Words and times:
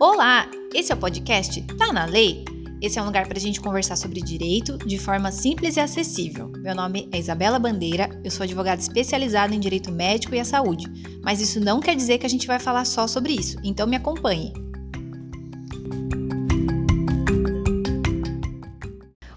Olá, 0.00 0.50
esse 0.74 0.90
é 0.90 0.94
o 0.94 0.98
podcast 0.98 1.62
Tá 1.78 1.92
na 1.92 2.04
Lei? 2.04 2.44
Esse 2.82 2.98
é 2.98 3.02
um 3.02 3.04
lugar 3.04 3.28
para 3.28 3.38
a 3.38 3.40
gente 3.40 3.60
conversar 3.60 3.94
sobre 3.94 4.20
direito 4.20 4.76
de 4.78 4.98
forma 4.98 5.30
simples 5.30 5.76
e 5.76 5.80
acessível. 5.80 6.50
Meu 6.58 6.74
nome 6.74 7.08
é 7.12 7.18
Isabela 7.18 7.60
Bandeira, 7.60 8.10
eu 8.24 8.30
sou 8.30 8.42
advogada 8.42 8.80
especializada 8.80 9.54
em 9.54 9.60
direito 9.60 9.92
médico 9.92 10.34
e 10.34 10.40
a 10.40 10.44
saúde, 10.44 10.86
mas 11.22 11.40
isso 11.40 11.60
não 11.60 11.78
quer 11.78 11.94
dizer 11.94 12.18
que 12.18 12.26
a 12.26 12.28
gente 12.28 12.46
vai 12.46 12.58
falar 12.58 12.84
só 12.84 13.06
sobre 13.06 13.34
isso, 13.34 13.56
então 13.62 13.86
me 13.86 13.94
acompanhe. 13.94 14.52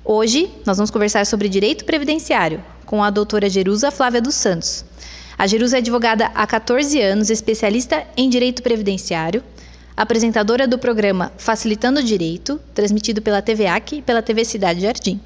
Hoje 0.04 0.50
nós 0.66 0.78
vamos 0.78 0.90
conversar 0.90 1.24
sobre 1.28 1.50
direito 1.50 1.86
previdenciário 1.86 2.64
com 2.84 3.04
a 3.04 3.12
doutora 3.12 3.48
Jerusa 3.48 3.92
Flávia 3.92 4.22
dos 4.22 4.34
Santos. 4.34 4.84
A 5.38 5.46
Jerusa 5.46 5.78
é 5.78 5.80
advogada 5.80 6.32
há 6.34 6.48
14 6.48 7.00
anos, 7.00 7.30
especialista 7.30 8.08
em 8.18 8.28
direito 8.28 8.64
previdenciário, 8.64 9.44
apresentadora 9.98 10.68
do 10.68 10.78
programa 10.78 11.32
Facilitando 11.38 12.00
o 12.00 12.04
Direito, 12.04 12.62
transmitido 12.76 13.20
pela 13.20 13.42
TVAC 13.42 13.98
e 13.98 14.02
pela 14.04 14.22
TV 14.22 14.46
Cidade 14.46 14.82
Jardim, 14.82 15.20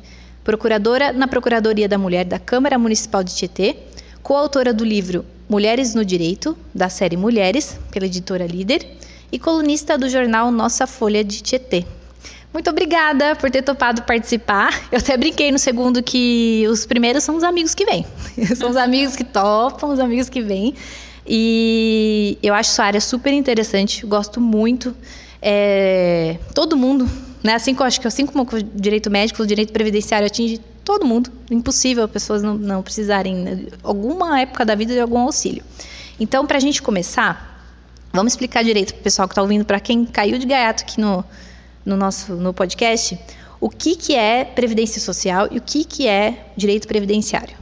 procuradora 0.46 1.12
na 1.12 1.28
Procuradoria 1.28 1.90
da 1.90 1.98
Mulher 1.98 2.24
da 2.24 2.40
Câmara 2.40 2.80
Municipal 2.80 3.22
de 3.22 3.36
Tietê, 3.36 3.76
coautora 4.24 4.74
do 4.74 4.86
livro 4.86 5.26
Mulheres 5.50 5.94
no 5.94 6.06
Direito, 6.06 6.58
da 6.74 6.88
série 6.88 7.18
Mulheres, 7.18 7.78
pela 7.92 8.06
editora 8.06 8.48
Líder, 8.48 8.88
e 9.30 9.38
colunista 9.38 9.98
do 9.98 10.08
jornal 10.08 10.50
Nossa 10.50 10.88
Folha 10.88 11.22
de 11.22 11.42
Tietê. 11.42 11.86
Muito 12.54 12.70
obrigada 12.70 13.36
por 13.36 13.52
ter 13.52 13.62
topado 13.62 14.04
participar. 14.04 14.88
Eu 14.90 15.00
até 15.00 15.18
brinquei 15.18 15.52
no 15.52 15.60
segundo 15.60 16.02
que 16.02 16.66
os 16.70 16.86
primeiros 16.86 17.24
são 17.24 17.36
os 17.36 17.44
amigos 17.44 17.76
que 17.76 17.86
vêm. 17.86 18.06
são 18.56 18.70
os 18.70 18.78
amigos 18.78 19.18
que 19.18 19.24
topam, 19.26 19.90
os 19.90 20.00
amigos 20.00 20.30
que 20.30 20.42
vêm. 20.42 20.76
E 21.26 22.38
eu 22.42 22.54
acho 22.54 22.72
sua 22.72 22.86
área 22.86 23.02
super 23.02 23.34
interessante, 23.34 24.06
gosto 24.06 24.42
muito. 24.42 24.96
É, 25.42 26.38
todo 26.54 26.78
mundo, 26.78 27.10
né? 27.44 27.54
Assim 27.54 27.74
que 27.74 27.82
eu 27.82 27.86
acho 27.86 28.00
que 28.00 28.08
assim 28.08 28.26
como 28.26 28.44
o 28.44 28.64
direito 28.64 29.10
médico, 29.10 29.42
o 29.42 29.48
direito 29.48 29.74
previdenciário 29.74 30.28
atinge 30.28 30.60
todo 30.84 31.06
mundo. 31.06 31.32
Impossível 31.50 32.08
pessoas 32.08 32.42
não, 32.42 32.56
não 32.56 32.84
precisarem, 32.84 33.36
né, 33.36 33.66
alguma 33.84 34.40
época 34.40 34.66
da 34.66 34.76
vida, 34.76 34.94
de 34.94 35.00
algum 35.00 35.20
auxílio. 35.20 35.64
Então, 36.20 36.46
para 36.46 36.58
a 36.58 36.60
gente 36.60 36.82
começar, 36.82 37.64
vamos 38.14 38.34
explicar 38.34 38.64
direito 38.64 38.94
para 38.94 39.02
o 39.02 39.04
pessoal 39.04 39.28
que 39.28 39.34
está 39.34 39.42
ouvindo, 39.42 39.66
para 39.66 39.80
quem 39.80 40.06
caiu 40.06 40.38
de 40.38 40.46
gaiato 40.46 40.84
aqui 40.84 41.00
no, 41.00 41.24
no 41.86 41.96
nosso 41.96 42.34
no 42.34 42.54
podcast 42.54 43.18
o 43.62 43.70
que, 43.70 43.96
que 43.96 44.16
é 44.16 44.44
previdência 44.44 45.00
social 45.00 45.48
e 45.52 45.60
o 45.60 45.62
que, 45.62 45.86
que 45.86 46.08
é 46.08 46.48
direito 46.58 46.88
previdenciário. 46.88 47.61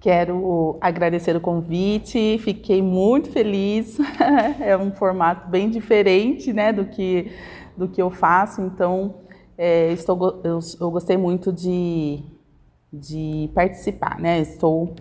Quero 0.00 0.78
agradecer 0.80 1.34
o 1.34 1.40
convite, 1.40 2.38
fiquei 2.38 2.80
muito 2.80 3.30
feliz. 3.32 3.98
é 4.60 4.76
um 4.76 4.92
formato 4.92 5.48
bem 5.48 5.68
diferente 5.68 6.52
né, 6.52 6.72
do, 6.72 6.84
que, 6.84 7.32
do 7.76 7.88
que 7.88 8.00
eu 8.00 8.08
faço, 8.08 8.62
então 8.62 9.16
é, 9.56 9.90
estou, 9.92 10.40
eu, 10.44 10.60
eu, 10.80 10.90
gostei 10.92 11.16
muito 11.16 11.52
de, 11.52 12.22
de 12.92 13.50
participar, 13.52 14.20
né? 14.20 14.38
estou 14.38 14.94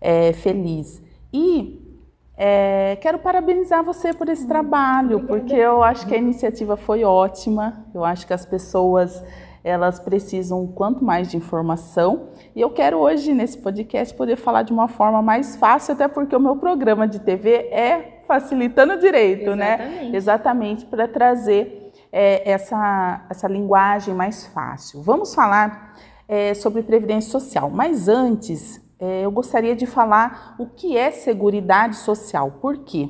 é, 0.00 0.32
feliz. 0.34 1.02
E 1.32 1.90
é, 2.36 2.96
quero 3.02 3.18
parabenizar 3.18 3.82
você 3.82 4.14
por 4.14 4.28
esse 4.28 4.46
trabalho, 4.46 5.26
porque 5.26 5.52
eu 5.52 5.82
acho 5.82 6.06
que 6.06 6.14
a 6.14 6.18
iniciativa 6.18 6.76
foi 6.76 7.02
ótima. 7.02 7.84
Eu 7.92 8.04
acho 8.04 8.24
que 8.24 8.32
as 8.32 8.46
pessoas 8.46 9.20
elas 9.62 9.98
precisam 9.98 10.66
quanto 10.66 11.04
mais 11.04 11.30
de 11.30 11.36
informação. 11.36 12.28
E 12.54 12.60
eu 12.60 12.70
quero 12.70 12.98
hoje 12.98 13.32
nesse 13.32 13.58
podcast 13.58 14.14
poder 14.14 14.36
falar 14.36 14.62
de 14.62 14.72
uma 14.72 14.88
forma 14.88 15.20
mais 15.20 15.56
fácil, 15.56 15.94
até 15.94 16.08
porque 16.08 16.34
o 16.34 16.40
meu 16.40 16.56
programa 16.56 17.06
de 17.06 17.18
TV 17.20 17.50
é 17.70 18.22
facilitando 18.26 18.94
o 18.94 18.98
direito, 18.98 19.54
né? 19.54 19.74
Exatamente. 19.74 20.10
né? 20.10 20.16
Exatamente 20.16 20.86
para 20.86 21.08
trazer 21.08 21.92
é, 22.12 22.50
essa 22.50 23.26
essa 23.28 23.48
linguagem 23.48 24.14
mais 24.14 24.46
fácil. 24.46 25.02
Vamos 25.02 25.34
falar 25.34 25.94
é, 26.28 26.54
sobre 26.54 26.82
previdência 26.82 27.30
social, 27.30 27.68
mas 27.70 28.08
antes 28.08 28.80
é, 29.00 29.24
eu 29.24 29.30
gostaria 29.30 29.74
de 29.74 29.86
falar 29.86 30.54
o 30.58 30.66
que 30.66 30.96
é 30.96 31.10
Seguridade 31.10 31.96
Social. 31.96 32.58
Por 32.60 32.78
quê? 32.78 33.08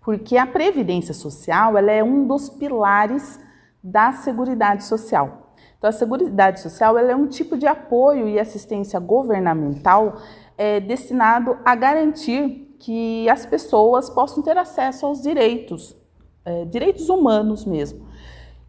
Porque 0.00 0.36
a 0.36 0.46
Previdência 0.46 1.14
Social 1.14 1.76
ela 1.76 1.90
é 1.90 2.04
um 2.04 2.26
dos 2.26 2.50
pilares 2.50 3.40
da 3.82 4.12
Seguridade 4.12 4.84
Social. 4.84 5.39
Então, 5.80 5.88
a 5.88 5.92
Seguridade 5.94 6.60
Social 6.60 6.98
é 6.98 7.16
um 7.16 7.26
tipo 7.26 7.56
de 7.56 7.66
apoio 7.66 8.28
e 8.28 8.38
assistência 8.38 9.00
governamental 9.00 10.18
é, 10.58 10.78
destinado 10.78 11.56
a 11.64 11.74
garantir 11.74 12.76
que 12.78 13.26
as 13.30 13.46
pessoas 13.46 14.10
possam 14.10 14.42
ter 14.42 14.58
acesso 14.58 15.06
aos 15.06 15.22
direitos, 15.22 15.96
é, 16.44 16.66
direitos 16.66 17.08
humanos 17.08 17.64
mesmo. 17.64 18.06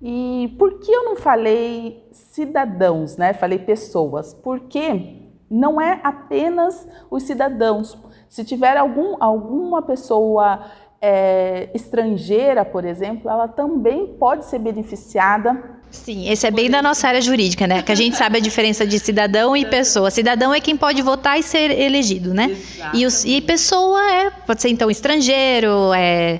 E 0.01 0.55
por 0.57 0.79
que 0.79 0.89
eu 0.89 1.03
não 1.03 1.17
falei 1.17 2.07
cidadãos, 2.13 3.17
né? 3.17 3.33
Falei 3.33 3.59
pessoas? 3.59 4.33
Porque 4.33 5.27
não 5.49 5.81
é 5.81 5.99
apenas 6.01 6.87
os 7.09 7.23
cidadãos. 7.23 7.97
Se 8.29 8.45
tiver 8.45 8.77
algum, 8.77 9.17
alguma 9.19 9.81
pessoa 9.81 10.65
é, 11.01 11.69
estrangeira, 11.73 12.63
por 12.63 12.85
exemplo, 12.85 13.29
ela 13.29 13.49
também 13.49 14.07
pode 14.13 14.45
ser 14.45 14.59
beneficiada. 14.59 15.80
Sim, 15.91 16.29
esse 16.29 16.47
é 16.47 16.51
bem 16.51 16.69
da 16.69 16.81
nossa 16.81 17.07
área 17.07 17.21
jurídica, 17.21 17.67
né? 17.67 17.81
Que 17.81 17.91
a 17.91 17.95
gente 17.95 18.15
sabe 18.15 18.37
a 18.37 18.41
diferença 18.41 18.87
de 18.87 18.97
cidadão 18.97 19.55
e 19.55 19.65
pessoa. 19.65 20.09
Cidadão 20.09 20.53
é 20.53 20.61
quem 20.61 20.77
pode 20.77 21.01
votar 21.01 21.37
e 21.37 21.43
ser 21.43 21.69
elegido, 21.71 22.33
né? 22.33 22.57
E, 22.93 23.05
os, 23.05 23.25
e 23.25 23.41
pessoa 23.41 24.01
é, 24.11 24.29
pode 24.29 24.61
ser 24.61 24.69
então 24.69 24.89
estrangeiro, 24.89 25.93
é 25.93 26.39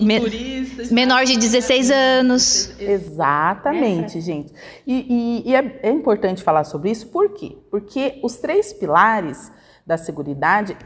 me, 0.00 0.20
menor 0.90 1.24
de 1.24 1.36
16 1.36 1.90
anos. 1.90 2.78
Exatamente, 2.78 4.20
gente. 4.20 4.52
E, 4.86 5.42
e, 5.44 5.50
e 5.50 5.54
é, 5.54 5.80
é, 5.82 5.90
importante 5.90 6.42
falar 6.42 6.64
sobre 6.64 6.90
isso, 6.90 7.08
por 7.08 7.30
quê? 7.30 7.56
Porque 7.70 8.20
os 8.22 8.36
três 8.36 8.72
pilares 8.72 9.50
da 9.86 9.96
Seguridade 9.96 10.76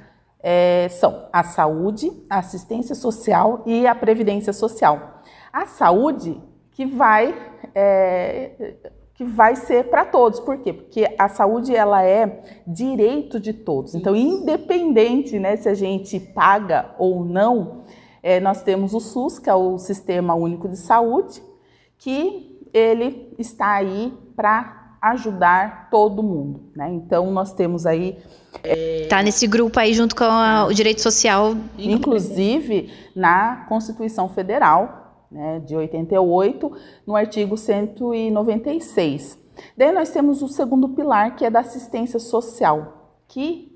é, 0.41 0.89
são 0.91 1.29
a 1.33 1.43
saúde, 1.43 2.11
a 2.29 2.39
assistência 2.39 2.95
social 2.95 3.63
e 3.67 3.87
a 3.87 3.95
previdência 3.95 4.53
social. 4.53 5.23
A 5.53 5.67
saúde 5.67 6.41
que 6.73 6.87
vai 6.87 7.35
é, 7.81 8.75
que 9.15 9.25
vai 9.25 9.55
ser 9.55 9.85
para 9.85 10.05
todos. 10.05 10.41
Por 10.41 10.59
quê? 10.59 10.73
Porque 10.73 11.15
a 11.17 11.29
saúde 11.29 11.75
ela 11.75 12.05
é 12.05 12.43
direito 12.67 13.39
de 13.39 13.53
todos. 13.53 13.95
Então, 13.95 14.17
independente, 14.17 15.39
né, 15.39 15.57
se 15.57 15.69
a 15.69 15.75
gente 15.75 16.19
paga 16.19 16.95
ou 16.99 17.25
não, 17.25 17.85
é, 18.21 18.41
nós 18.41 18.63
temos 18.63 18.95
o 18.95 19.01
SUS, 19.01 19.39
que 19.39 19.49
é 19.49 19.55
o 19.55 19.79
Sistema 19.79 20.35
Único 20.35 20.69
de 20.69 20.77
Saúde, 20.77 21.41
que 21.99 22.69
ele 22.73 23.33
está 23.39 23.75
aí 23.75 24.13
para 24.35 24.97
ajudar 25.01 25.89
todo 25.89 26.21
mundo. 26.21 26.73
Né? 26.75 26.91
Então, 26.91 27.31
nós 27.31 27.53
temos 27.53 27.87
aí. 27.87 28.19
Está 28.65 29.21
é, 29.21 29.23
nesse 29.23 29.47
grupo 29.47 29.79
aí 29.79 29.95
junto 29.95 30.17
com 30.17 30.25
a, 30.25 30.67
o 30.67 30.75
direito 30.75 31.01
social. 31.01 31.55
Inclusive 31.79 32.93
na 33.15 33.67
Constituição 33.69 34.29
Federal, 34.29 35.08
né, 35.31 35.61
de 35.61 35.77
88, 35.77 36.73
no 37.07 37.17
artigo 37.17 37.57
196. 37.57 39.39
Daí 39.77 39.93
nós 39.93 40.11
temos 40.11 40.43
o 40.43 40.49
segundo 40.49 40.89
pilar, 40.91 41.37
que 41.37 41.45
é 41.45 41.51
da 41.51 41.61
assistência 41.61 42.19
social, 42.19 43.17
que 43.27 43.69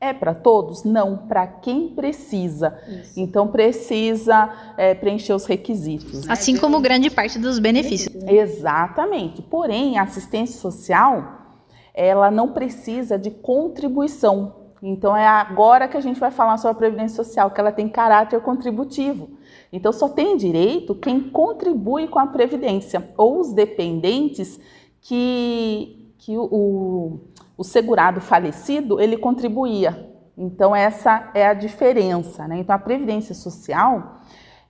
é 0.00 0.12
para 0.12 0.32
todos? 0.32 0.84
Não, 0.84 1.16
para 1.16 1.46
quem 1.46 1.88
precisa. 1.88 2.78
Isso. 2.88 3.18
Então 3.18 3.48
precisa 3.48 4.48
é, 4.76 4.94
preencher 4.94 5.32
os 5.32 5.44
requisitos. 5.44 6.28
Assim 6.28 6.56
como 6.56 6.80
grande 6.80 7.10
parte 7.10 7.38
dos 7.38 7.58
benefícios. 7.58 8.14
Exatamente. 8.24 9.42
Porém, 9.42 9.98
a 9.98 10.02
assistência 10.02 10.60
social, 10.60 11.58
ela 11.92 12.30
não 12.30 12.52
precisa 12.52 13.18
de 13.18 13.30
contribuição. 13.30 14.54
Então 14.80 15.16
é 15.16 15.26
agora 15.26 15.88
que 15.88 15.96
a 15.96 16.00
gente 16.00 16.20
vai 16.20 16.30
falar 16.30 16.56
sobre 16.58 16.72
a 16.72 16.78
previdência 16.78 17.24
social, 17.24 17.50
que 17.50 17.60
ela 17.60 17.72
tem 17.72 17.88
caráter 17.88 18.40
contributivo. 18.40 19.37
Então 19.72 19.92
só 19.92 20.08
tem 20.08 20.36
direito 20.36 20.94
quem 20.94 21.20
contribui 21.20 22.08
com 22.08 22.18
a 22.18 22.26
previdência 22.26 23.10
ou 23.16 23.40
os 23.40 23.52
dependentes 23.52 24.58
que, 25.00 26.12
que 26.18 26.36
o, 26.36 27.20
o 27.56 27.64
segurado 27.64 28.20
falecido, 28.20 29.00
ele 29.00 29.16
contribuía. 29.16 30.08
Então, 30.36 30.74
essa 30.74 31.30
é 31.34 31.44
a 31.44 31.54
diferença. 31.54 32.46
Né? 32.46 32.60
Então, 32.60 32.76
a 32.76 32.78
Previdência 32.78 33.34
Social, 33.34 34.20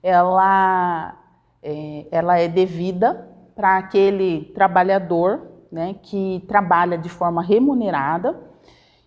ela 0.01 1.15
é, 1.61 2.07
ela 2.09 2.39
é 2.39 2.47
devida 2.47 3.29
para 3.55 3.77
aquele 3.77 4.45
trabalhador 4.55 5.47
né, 5.71 5.95
que 6.01 6.43
trabalha 6.47 6.97
de 6.97 7.09
forma 7.09 7.43
remunerada 7.43 8.39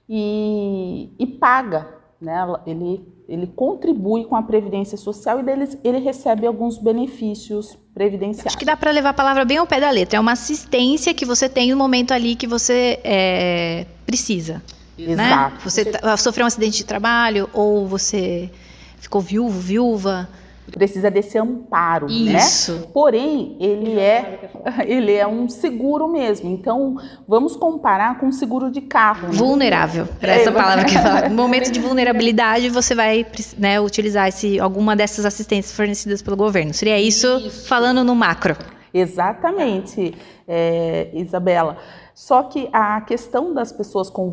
e, 0.09 1.13
e 1.19 1.27
paga. 1.27 1.89
Né? 2.21 2.37
Ele, 2.65 3.12
ele 3.29 3.47
contribui 3.47 4.25
com 4.25 4.37
a 4.37 4.43
Previdência 4.43 4.99
Social 4.99 5.41
e 5.41 5.43
deles, 5.43 5.79
ele 5.83 5.99
recebe 5.99 6.47
alguns 6.47 6.79
benefícios 6.79 7.79
previdenciários. 7.95 8.47
Acho 8.47 8.59
que 8.59 8.65
dá 8.65 8.77
para 8.77 8.91
levar 8.91 9.11
a 9.11 9.15
palavra 9.15 9.45
bem 9.45 9.59
ao 9.59 9.67
pé 9.67 9.81
da 9.81 9.91
letra. 9.91 10.17
É 10.17 10.21
uma 10.21 10.33
assistência 10.33 11.15
que 11.15 11.25
você 11.25 11.49
tem 11.49 11.71
no 11.71 11.77
momento 11.77 12.13
ali 12.13 12.35
que 12.35 12.47
você 12.47 13.01
é, 13.05 13.87
precisa. 14.05 14.63
Né? 14.99 15.13
Exato. 15.13 15.55
Né? 15.55 15.61
Você, 15.65 15.85
você 15.85 16.17
sofreu 16.19 16.45
um 16.45 16.47
acidente 16.47 16.79
de 16.79 16.85
trabalho 16.85 17.49
ou 17.53 17.87
você 17.87 18.51
ficou 18.99 19.21
viúvo, 19.21 19.59
viúva. 19.59 20.29
Precisa 20.73 21.11
desse 21.11 21.39
amparo, 21.39 22.07
né? 22.07 22.37
Isso. 22.37 22.73
né? 22.73 22.87
Porém, 22.93 23.57
ele 23.61 23.99
é 23.99 24.51
ele 24.87 25.13
é 25.13 25.27
um 25.27 25.49
seguro 25.49 26.09
mesmo. 26.09 26.51
Então, 26.51 26.97
vamos 27.29 27.57
comparar 27.57 28.19
com 28.19 28.27
um 28.27 28.33
seguro 28.33 28.71
de 28.71 28.81
carro. 28.81 29.29
Né? 29.29 29.35
Vulnerável. 29.35 30.09
Era 30.21 30.33
essa 30.33 30.51
é, 30.51 30.53
palavra 30.53 30.85
que 30.85 30.95
eu. 30.97 31.03
No 31.31 31.37
momento 31.37 31.71
de 31.71 31.81
vulnerabilidade, 31.81 32.69
você 32.69 32.95
vai 32.95 33.27
né, 33.59 33.81
utilizar 33.81 34.29
esse, 34.29 34.59
alguma 34.59 34.97
dessas 34.97 35.25
assistências 35.25 35.75
fornecidas 35.75 36.23
pelo 36.23 36.37
governo. 36.37 36.73
Seria 36.73 36.99
isso, 36.99 37.27
isso. 37.39 37.67
falando 37.67 38.03
no 38.05 38.15
macro. 38.15 38.57
Exatamente, 38.95 40.15
é, 40.47 41.09
Isabela. 41.15 41.79
Só 42.15 42.43
que 42.43 42.69
a 42.73 43.01
questão 43.01 43.55
das 43.55 43.73
pessoas 43.73 44.11
com 44.11 44.31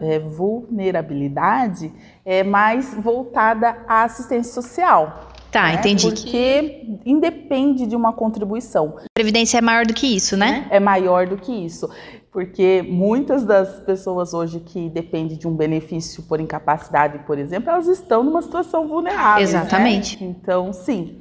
é, 0.00 0.18
vulnerabilidade 0.18 1.92
é 2.24 2.44
mais 2.44 2.94
voltada 2.94 3.78
à 3.88 4.02
assistência 4.04 4.52
social. 4.52 5.31
Tá, 5.52 5.64
né? 5.64 5.74
entendi. 5.74 6.08
Porque 6.08 6.86
independe 7.04 7.86
de 7.86 7.94
uma 7.94 8.12
contribuição. 8.12 8.94
A 8.96 9.04
previdência 9.12 9.58
é 9.58 9.60
maior 9.60 9.84
do 9.84 9.92
que 9.92 10.06
isso, 10.06 10.34
né? 10.34 10.66
É 10.70 10.80
maior 10.80 11.26
do 11.26 11.36
que 11.36 11.52
isso. 11.52 11.90
Porque 12.32 12.82
muitas 12.88 13.44
das 13.44 13.78
pessoas 13.80 14.32
hoje 14.32 14.58
que 14.60 14.88
dependem 14.88 15.36
de 15.36 15.46
um 15.46 15.54
benefício 15.54 16.22
por 16.22 16.40
incapacidade, 16.40 17.18
por 17.26 17.38
exemplo, 17.38 17.68
elas 17.68 17.86
estão 17.86 18.24
numa 18.24 18.40
situação 18.40 18.88
vulnerável. 18.88 19.36
Né? 19.36 19.42
Exatamente. 19.42 20.24
Né? 20.24 20.30
Então, 20.30 20.72
sim. 20.72 21.18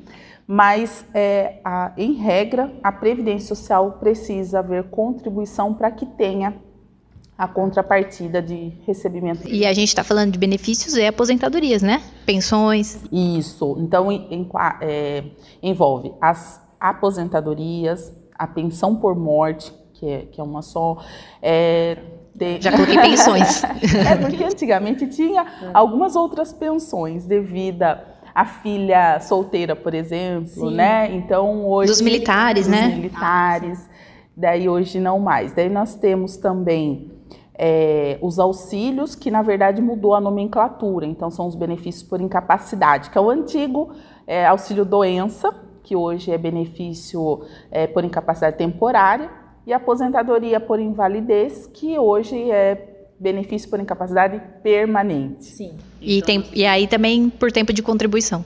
Mas, 0.47 1.05
é, 1.13 1.59
a, 1.65 1.91
em 1.97 2.13
regra, 2.13 2.71
a 2.81 2.91
Previdência 2.91 3.53
Social 3.53 3.97
precisa 3.99 4.59
haver 4.59 4.85
contribuição 4.85 5.73
para 5.73 5.91
que 5.91 6.05
tenha 6.05 6.55
a 7.41 7.47
contrapartida 7.47 8.39
de 8.39 8.71
recebimento. 8.85 9.49
E 9.49 9.65
a 9.65 9.73
gente 9.73 9.87
está 9.87 10.03
falando 10.03 10.31
de 10.31 10.37
benefícios 10.37 10.93
e 10.95 11.07
aposentadorias, 11.07 11.81
né? 11.81 11.99
Pensões. 12.23 13.01
Isso. 13.11 13.77
Então, 13.79 14.11
em, 14.11 14.47
é, 14.79 15.23
envolve 15.63 16.13
as 16.21 16.61
aposentadorias, 16.79 18.15
a 18.37 18.45
pensão 18.45 18.95
por 18.95 19.15
morte, 19.15 19.73
que 19.95 20.07
é, 20.07 20.19
que 20.31 20.39
é 20.39 20.43
uma 20.43 20.61
só. 20.61 21.03
É, 21.41 21.97
de... 22.35 22.61
Já 22.61 22.73
coloquei 22.73 22.99
pensões. 22.99 23.63
é 23.65 24.15
porque 24.17 24.43
antigamente 24.43 25.07
tinha 25.07 25.43
algumas 25.73 26.15
outras 26.15 26.53
pensões 26.53 27.25
devido 27.25 27.81
a 28.35 28.45
filha 28.45 29.19
solteira, 29.19 29.75
por 29.75 29.95
exemplo, 29.95 30.69
Sim. 30.69 30.75
né? 30.75 31.11
Então 31.11 31.65
hoje 31.65 31.91
dos 31.91 32.01
militares, 32.01 32.67
dos 32.67 32.75
né? 32.75 32.89
Militares. 32.89 33.89
Daí 34.37 34.69
hoje 34.69 34.99
não 34.99 35.19
mais. 35.19 35.53
Daí 35.53 35.69
nós 35.69 35.95
temos 35.95 36.37
também 36.37 37.10
é, 37.63 38.17
os 38.23 38.39
auxílios, 38.39 39.13
que 39.13 39.29
na 39.29 39.43
verdade 39.43 39.83
mudou 39.83 40.15
a 40.15 40.19
nomenclatura, 40.19 41.05
então 41.05 41.29
são 41.29 41.45
os 41.45 41.53
benefícios 41.53 42.01
por 42.01 42.19
incapacidade, 42.19 43.11
que 43.11 43.17
é 43.19 43.21
o 43.21 43.29
antigo 43.29 43.93
é, 44.25 44.47
auxílio 44.47 44.83
doença, 44.83 45.53
que 45.83 45.95
hoje 45.95 46.31
é 46.31 46.39
benefício 46.39 47.43
é, 47.69 47.85
por 47.85 48.03
incapacidade 48.03 48.57
temporária, 48.57 49.29
e 49.67 49.71
aposentadoria 49.71 50.59
por 50.59 50.79
invalidez, 50.79 51.67
que 51.67 51.99
hoje 51.99 52.49
é 52.49 53.11
benefício 53.19 53.69
por 53.69 53.79
incapacidade 53.79 54.41
permanente. 54.63 55.45
Sim. 55.45 55.73
E, 56.01 56.23
tem, 56.23 56.43
e 56.55 56.65
aí 56.65 56.87
também 56.87 57.29
por 57.29 57.51
tempo 57.51 57.71
de 57.71 57.83
contribuição. 57.83 58.43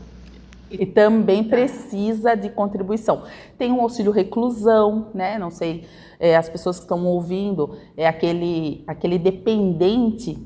E 0.79 0.85
também 0.85 1.43
precisa 1.43 2.35
de 2.35 2.49
contribuição. 2.49 3.23
Tem 3.57 3.71
um 3.71 3.81
auxílio 3.81 4.11
reclusão, 4.11 5.11
né? 5.13 5.37
Não 5.37 5.51
sei, 5.51 5.85
é, 6.19 6.35
as 6.35 6.49
pessoas 6.49 6.77
que 6.77 6.83
estão 6.83 7.05
ouvindo, 7.05 7.77
é 7.97 8.07
aquele, 8.07 8.83
aquele 8.87 9.17
dependente 9.17 10.37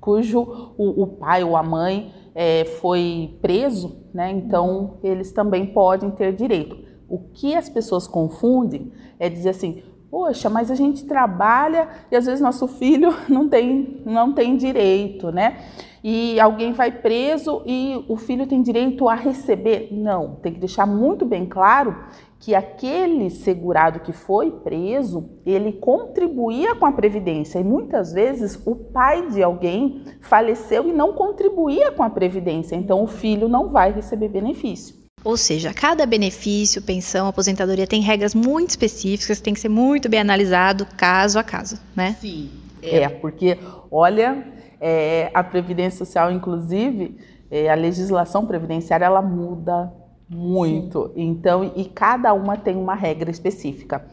cujo 0.00 0.74
o, 0.78 1.02
o 1.02 1.06
pai 1.06 1.42
ou 1.42 1.56
a 1.56 1.62
mãe 1.62 2.12
é, 2.34 2.64
foi 2.64 3.36
preso, 3.40 3.96
né? 4.12 4.30
Então 4.30 4.98
eles 5.02 5.32
também 5.32 5.66
podem 5.66 6.10
ter 6.10 6.34
direito. 6.34 6.76
O 7.08 7.18
que 7.18 7.54
as 7.54 7.68
pessoas 7.68 8.06
confundem 8.06 8.92
é 9.18 9.28
dizer 9.28 9.50
assim, 9.50 9.82
poxa, 10.16 10.48
mas 10.48 10.70
a 10.70 10.74
gente 10.74 11.04
trabalha 11.04 11.88
e 12.10 12.16
às 12.16 12.24
vezes 12.24 12.40
nosso 12.40 12.66
filho 12.66 13.14
não 13.28 13.50
tem, 13.50 14.00
não 14.06 14.32
tem 14.32 14.56
direito, 14.56 15.30
né? 15.30 15.58
e 16.02 16.38
alguém 16.38 16.72
vai 16.72 16.90
preso 16.90 17.62
e 17.66 18.02
o 18.08 18.16
filho 18.16 18.46
tem 18.46 18.62
direito 18.62 19.08
a 19.08 19.14
receber. 19.14 19.88
Não, 19.90 20.36
tem 20.36 20.54
que 20.54 20.60
deixar 20.60 20.86
muito 20.86 21.26
bem 21.26 21.44
claro 21.44 21.96
que 22.38 22.54
aquele 22.54 23.28
segurado 23.28 24.00
que 24.00 24.12
foi 24.12 24.52
preso, 24.52 25.28
ele 25.44 25.72
contribuía 25.72 26.76
com 26.76 26.86
a 26.86 26.92
previdência 26.92 27.58
e 27.58 27.64
muitas 27.64 28.12
vezes 28.12 28.58
o 28.64 28.74
pai 28.74 29.28
de 29.30 29.42
alguém 29.42 30.04
faleceu 30.20 30.88
e 30.88 30.92
não 30.92 31.12
contribuía 31.12 31.90
com 31.90 32.04
a 32.04 32.10
previdência, 32.10 32.76
então 32.76 33.02
o 33.02 33.08
filho 33.08 33.48
não 33.48 33.68
vai 33.68 33.92
receber 33.92 34.28
benefício. 34.28 35.05
Ou 35.26 35.36
seja, 35.36 35.74
cada 35.74 36.06
benefício, 36.06 36.80
pensão, 36.80 37.26
aposentadoria 37.26 37.84
tem 37.84 38.00
regras 38.00 38.32
muito 38.32 38.70
específicas, 38.70 39.40
tem 39.40 39.52
que 39.52 39.58
ser 39.58 39.68
muito 39.68 40.08
bem 40.08 40.20
analisado 40.20 40.86
caso 40.96 41.36
a 41.36 41.42
caso, 41.42 41.80
né? 41.96 42.16
Sim. 42.20 42.48
É, 42.80 43.08
porque 43.08 43.58
olha, 43.90 44.46
é, 44.80 45.28
a 45.34 45.42
Previdência 45.42 45.98
Social, 45.98 46.30
inclusive, 46.30 47.18
é, 47.50 47.68
a 47.68 47.74
legislação 47.74 48.46
previdenciária, 48.46 49.04
ela 49.04 49.20
muda 49.20 49.92
muito. 50.28 51.10
Sim. 51.12 51.22
Então, 51.22 51.72
e 51.74 51.86
cada 51.86 52.32
uma 52.32 52.56
tem 52.56 52.76
uma 52.76 52.94
regra 52.94 53.28
específica. 53.28 54.06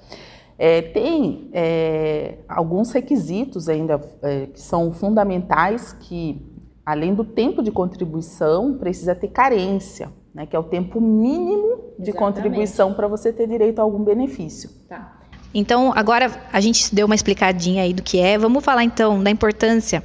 É, 0.58 0.82
tem 0.82 1.48
é, 1.54 2.40
alguns 2.50 2.92
requisitos 2.92 3.70
ainda 3.70 4.02
é, 4.24 4.48
que 4.48 4.60
são 4.60 4.92
fundamentais 4.92 5.94
que, 5.94 6.42
além 6.84 7.14
do 7.14 7.24
tempo 7.24 7.62
de 7.62 7.70
contribuição, 7.70 8.80
precisa 8.80 9.14
ter 9.14 9.28
carência, 9.28 10.10
né, 10.34 10.46
que 10.46 10.56
é 10.56 10.60
o 10.60 10.64
tempo 10.64 11.00
mínimo 11.00 11.78
de 11.98 12.10
Exatamente. 12.10 12.18
contribuição 12.18 12.94
para 12.94 13.08
você 13.08 13.32
ter 13.32 13.48
direito 13.48 13.80
a 13.80 13.84
algum 13.84 14.04
benefício. 14.04 14.70
Tá. 14.90 15.20
Então, 15.54 15.94
agora 15.96 16.32
a 16.52 16.60
gente 16.60 16.94
deu 16.94 17.06
uma 17.06 17.14
explicadinha 17.14 17.84
aí 17.84 17.94
do 17.94 18.02
que 18.02 18.20
é. 18.20 18.38
Vamos 18.38 18.64
falar 18.64 18.84
então 18.84 19.22
da 19.22 19.30
importância 19.30 20.04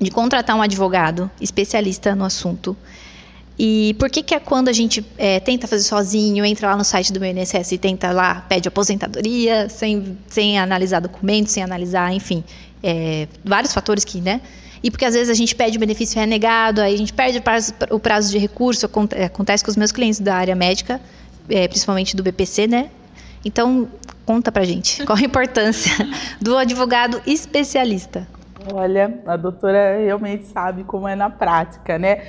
de 0.00 0.10
contratar 0.10 0.56
um 0.56 0.62
advogado 0.62 1.30
especialista 1.40 2.14
no 2.14 2.24
assunto. 2.24 2.76
E 3.58 3.94
por 3.98 4.08
que 4.08 4.22
que 4.22 4.34
é 4.34 4.40
quando 4.40 4.68
a 4.68 4.72
gente 4.72 5.04
é, 5.18 5.38
tenta 5.38 5.66
fazer 5.66 5.82
sozinho, 5.82 6.44
entra 6.44 6.70
lá 6.70 6.76
no 6.76 6.84
site 6.84 7.12
do 7.12 7.20
meu 7.20 7.30
INSS 7.30 7.72
e 7.72 7.78
tenta 7.78 8.10
lá, 8.10 8.46
pede 8.48 8.68
aposentadoria, 8.68 9.68
sem, 9.68 10.16
sem 10.28 10.58
analisar 10.58 11.00
documentos, 11.00 11.52
sem 11.52 11.62
analisar, 11.62 12.10
enfim, 12.14 12.42
é, 12.82 13.28
vários 13.44 13.74
fatores 13.74 14.02
que, 14.02 14.20
né? 14.20 14.40
E 14.82 14.90
porque 14.90 15.04
às 15.04 15.14
vezes 15.14 15.28
a 15.28 15.34
gente 15.34 15.54
pede 15.54 15.76
o 15.76 15.80
benefício 15.80 16.18
renegado, 16.18 16.80
aí 16.80 16.94
a 16.94 16.98
gente 16.98 17.12
perde 17.12 17.38
o 17.38 17.42
prazo, 17.42 17.74
o 17.90 17.98
prazo 17.98 18.30
de 18.30 18.38
recurso, 18.38 18.86
acontece 18.86 19.64
com 19.64 19.70
os 19.70 19.76
meus 19.76 19.92
clientes 19.92 20.20
da 20.20 20.34
área 20.34 20.54
médica, 20.54 21.00
é, 21.48 21.68
principalmente 21.68 22.16
do 22.16 22.22
BPC, 22.22 22.66
né? 22.66 22.90
Então, 23.44 23.88
conta 24.24 24.50
pra 24.50 24.64
gente, 24.64 25.04
qual 25.04 25.18
a 25.18 25.22
importância 25.22 25.92
do 26.40 26.56
advogado 26.56 27.20
especialista? 27.26 28.26
Olha, 28.72 29.22
a 29.26 29.36
doutora 29.36 29.98
realmente 29.98 30.44
sabe 30.46 30.84
como 30.84 31.08
é 31.08 31.16
na 31.16 31.30
prática, 31.30 31.98
né? 31.98 32.22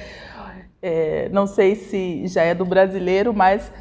É, 0.81 1.29
não 1.29 1.45
sei 1.45 1.75
se 1.75 2.25
já 2.27 2.41
é 2.41 2.55
do 2.55 2.65
brasileiro, 2.65 3.33
mas 3.33 3.71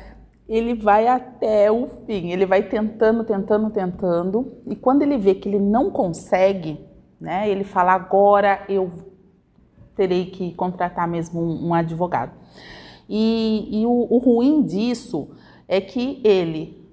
ele 0.49 0.75
vai 0.75 1.07
até 1.07 1.71
o 1.71 1.89
fim. 2.07 2.31
Ele 2.31 2.45
vai 2.45 2.63
tentando, 2.65 3.25
tentando, 3.25 3.71
tentando. 3.71 4.59
E 4.67 4.75
quando 4.77 5.03
ele 5.03 5.17
vê 5.17 5.35
que 5.35 5.49
ele 5.49 5.61
não 5.61 5.91
consegue, 5.91 6.79
né? 7.21 7.49
Ele 7.49 7.65
fala 7.65 7.93
agora 7.93 8.65
eu 8.69 8.91
terei 9.95 10.27
que 10.27 10.53
contratar 10.55 11.07
mesmo 11.07 11.41
um, 11.41 11.69
um 11.69 11.75
advogado. 11.75 12.33
E, 13.09 13.83
e 13.83 13.87
o, 13.87 14.07
o 14.11 14.19
ruim 14.19 14.63
disso 14.63 15.31
é 15.69 15.81
que 15.81 16.21
ele 16.25 16.89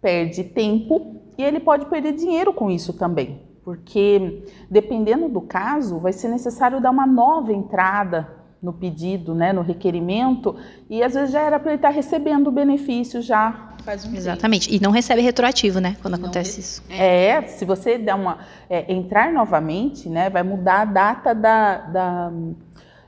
perde 0.00 0.44
tempo 0.44 1.22
e 1.38 1.42
ele 1.42 1.60
pode 1.60 1.86
perder 1.86 2.12
dinheiro 2.12 2.52
com 2.52 2.70
isso 2.70 2.92
também 2.92 3.50
porque 3.62 4.42
dependendo 4.70 5.28
do 5.28 5.40
caso, 5.40 5.98
vai 5.98 6.12
ser 6.12 6.28
necessário 6.28 6.80
dar 6.80 6.90
uma 6.90 7.06
nova 7.06 7.52
entrada 7.52 8.28
no 8.62 8.72
pedido, 8.72 9.34
né, 9.34 9.52
no 9.52 9.62
requerimento, 9.62 10.54
e 10.88 11.02
às 11.02 11.14
vezes 11.14 11.30
já 11.30 11.40
era 11.40 11.58
para 11.58 11.70
ele 11.70 11.76
estar 11.76 11.88
tá 11.88 11.94
recebendo 11.94 12.48
o 12.48 12.52
benefício 12.52 13.22
já 13.22 13.69
faz 13.82 14.04
um 14.04 14.14
Exatamente, 14.14 14.74
e 14.74 14.80
não 14.80 14.90
recebe 14.90 15.22
retroativo, 15.22 15.80
né, 15.80 15.96
quando 16.00 16.16
não 16.16 16.24
acontece 16.24 16.56
re... 16.56 16.60
isso. 16.60 16.82
É, 16.90 17.42
se 17.42 17.64
você 17.64 17.98
der 17.98 18.14
uma 18.14 18.38
é, 18.68 18.92
entrar 18.92 19.32
novamente, 19.32 20.08
né, 20.08 20.30
vai 20.30 20.42
mudar 20.42 20.82
a 20.82 20.84
data 20.84 21.34
da, 21.34 21.76
da, 21.78 22.32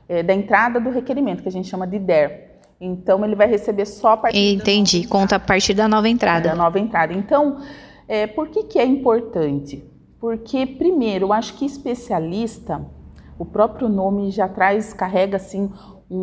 é, 0.07 0.23
da 0.23 0.33
entrada 0.33 0.79
do 0.79 0.89
requerimento, 0.89 1.41
que 1.41 1.49
a 1.49 1.51
gente 1.51 1.67
chama 1.67 1.87
de 1.87 1.99
DER. 1.99 2.51
Então 2.79 3.23
ele 3.23 3.35
vai 3.35 3.47
receber 3.47 3.85
só 3.85 4.09
a 4.09 4.17
partir 4.17 4.37
Entendi, 4.37 5.07
conta 5.07 5.37
a 5.37 5.39
partir 5.39 5.73
da 5.73 5.87
nova 5.87 6.09
entrada. 6.09 6.49
Da 6.49 6.55
nova 6.55 6.79
entrada. 6.79 7.13
Então, 7.13 7.61
é, 8.07 8.27
por 8.27 8.49
que 8.49 8.63
que 8.63 8.77
é 8.77 8.85
importante? 8.85 9.83
Porque, 10.19 10.65
primeiro, 10.65 11.25
eu 11.25 11.33
acho 11.33 11.53
que 11.55 11.65
especialista, 11.65 12.85
o 13.37 13.45
próprio 13.45 13.89
nome 13.89 14.31
já 14.31 14.47
traz, 14.47 14.93
carrega 14.93 15.37
assim 15.37 15.71
um, 16.09 16.17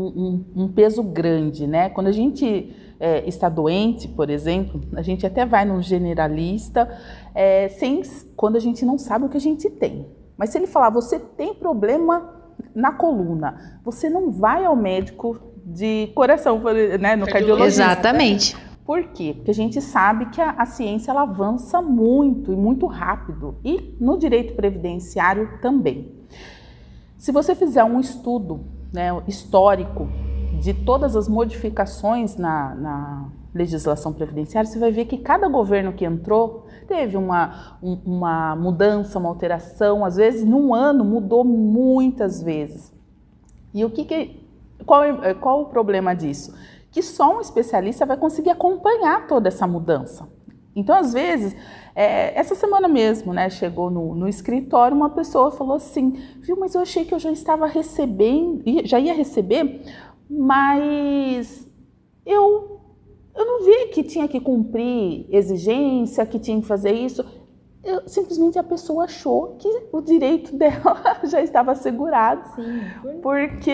um, 0.56 0.64
um 0.64 0.68
peso 0.68 1.02
grande, 1.02 1.66
né? 1.66 1.88
Quando 1.90 2.06
a 2.06 2.12
gente 2.12 2.74
é, 3.00 3.26
está 3.26 3.48
doente, 3.48 4.06
por 4.06 4.28
exemplo, 4.28 4.78
a 4.94 5.00
gente 5.00 5.26
até 5.26 5.46
vai 5.46 5.64
num 5.64 5.80
generalista, 5.80 6.86
é, 7.34 7.68
sem, 7.70 8.02
quando 8.36 8.56
a 8.56 8.60
gente 8.60 8.84
não 8.84 8.98
sabe 8.98 9.24
o 9.24 9.28
que 9.30 9.38
a 9.38 9.40
gente 9.40 9.70
tem. 9.70 10.06
Mas 10.36 10.50
se 10.50 10.58
ele 10.58 10.66
falar, 10.66 10.90
você 10.90 11.18
tem 11.18 11.54
problema 11.54 12.34
na 12.74 12.92
coluna, 12.92 13.80
você 13.82 14.10
não 14.10 14.30
vai 14.30 14.66
ao 14.66 14.76
médico 14.76 15.40
de 15.64 16.08
coração, 16.14 16.60
né, 17.00 17.16
no 17.16 17.26
cardiologista. 17.26 17.84
Exatamente. 17.84 18.56
Por 18.84 19.04
quê? 19.04 19.32
Porque 19.34 19.50
a 19.50 19.54
gente 19.54 19.80
sabe 19.80 20.26
que 20.26 20.40
a, 20.40 20.50
a, 20.58 20.66
ciência 20.66 21.10
ela 21.10 21.22
avança 21.22 21.80
muito 21.80 22.52
e 22.52 22.56
muito 22.56 22.86
rápido 22.86 23.56
e 23.64 23.96
no 24.00 24.18
direito 24.18 24.54
previdenciário 24.54 25.58
também. 25.62 26.12
Se 27.16 27.30
você 27.30 27.54
fizer 27.54 27.84
um 27.84 28.00
estudo 28.00 28.64
né, 28.92 29.10
histórico 29.28 30.08
de 30.60 30.74
todas 30.74 31.16
as 31.16 31.28
modificações 31.28 32.36
na, 32.36 32.74
na, 32.74 33.28
legislação 33.52 34.12
previdenciária, 34.12 34.70
você 34.70 34.78
vai 34.78 34.92
ver 34.92 35.06
que 35.06 35.18
cada 35.18 35.48
governo 35.48 35.92
que 35.92 36.04
entrou 36.04 36.66
teve 36.86 37.16
uma, 37.16 37.78
um, 37.82 37.98
uma 38.06 38.54
mudança, 38.54 39.18
uma 39.18 39.28
alteração, 39.28 40.04
às 40.04 40.14
vezes 40.14 40.44
num 40.44 40.72
ano 40.72 41.04
mudou 41.04 41.44
muitas 41.44 42.40
vezes. 42.40 42.92
E 43.74 43.84
o 43.84 43.90
que, 43.90 44.04
que 44.04 44.46
qual, 44.86 45.02
é, 45.02 45.34
qual 45.34 45.62
o 45.62 45.66
problema 45.66 46.14
disso? 46.14 46.54
Que 46.92 47.02
só 47.02 47.36
um 47.36 47.40
especialista 47.40 48.06
vai 48.06 48.16
conseguir 48.16 48.50
acompanhar 48.50 49.26
toda 49.26 49.48
essa 49.48 49.66
mudança. 49.66 50.28
Então, 50.74 50.96
às 50.96 51.12
vezes, 51.12 51.54
é, 51.94 52.38
essa 52.38 52.54
semana 52.54 52.86
mesmo, 52.86 53.32
né, 53.32 53.50
chegou 53.50 53.90
no, 53.90 54.14
no 54.14 54.28
escritório 54.28 54.96
uma 54.96 55.10
pessoa 55.10 55.50
falou 55.50 55.76
assim, 55.76 56.12
viu, 56.40 56.56
mas 56.56 56.74
eu 56.74 56.80
achei 56.80 57.04
que 57.04 57.12
eu 57.12 57.18
já 57.18 57.32
estava 57.32 57.66
recebendo, 57.66 58.62
já 58.84 58.98
ia 58.98 59.12
receber, 59.12 59.82
mas 60.30 61.68
eu, 62.24 62.80
eu 63.34 63.44
não 63.44 63.64
vi 63.64 63.86
que 63.88 64.04
tinha 64.04 64.28
que 64.28 64.40
cumprir 64.40 65.26
exigência, 65.28 66.24
que 66.24 66.38
tinha 66.38 66.60
que 66.60 66.66
fazer 66.66 66.92
isso. 66.92 67.24
Eu, 67.82 68.06
simplesmente 68.06 68.58
a 68.58 68.62
pessoa 68.62 69.04
achou 69.04 69.56
que 69.58 69.68
o 69.92 70.00
direito 70.00 70.54
dela 70.56 71.20
já 71.24 71.42
estava 71.42 71.72
assegurado, 71.72 72.48
Sim. 72.54 73.20
porque 73.20 73.70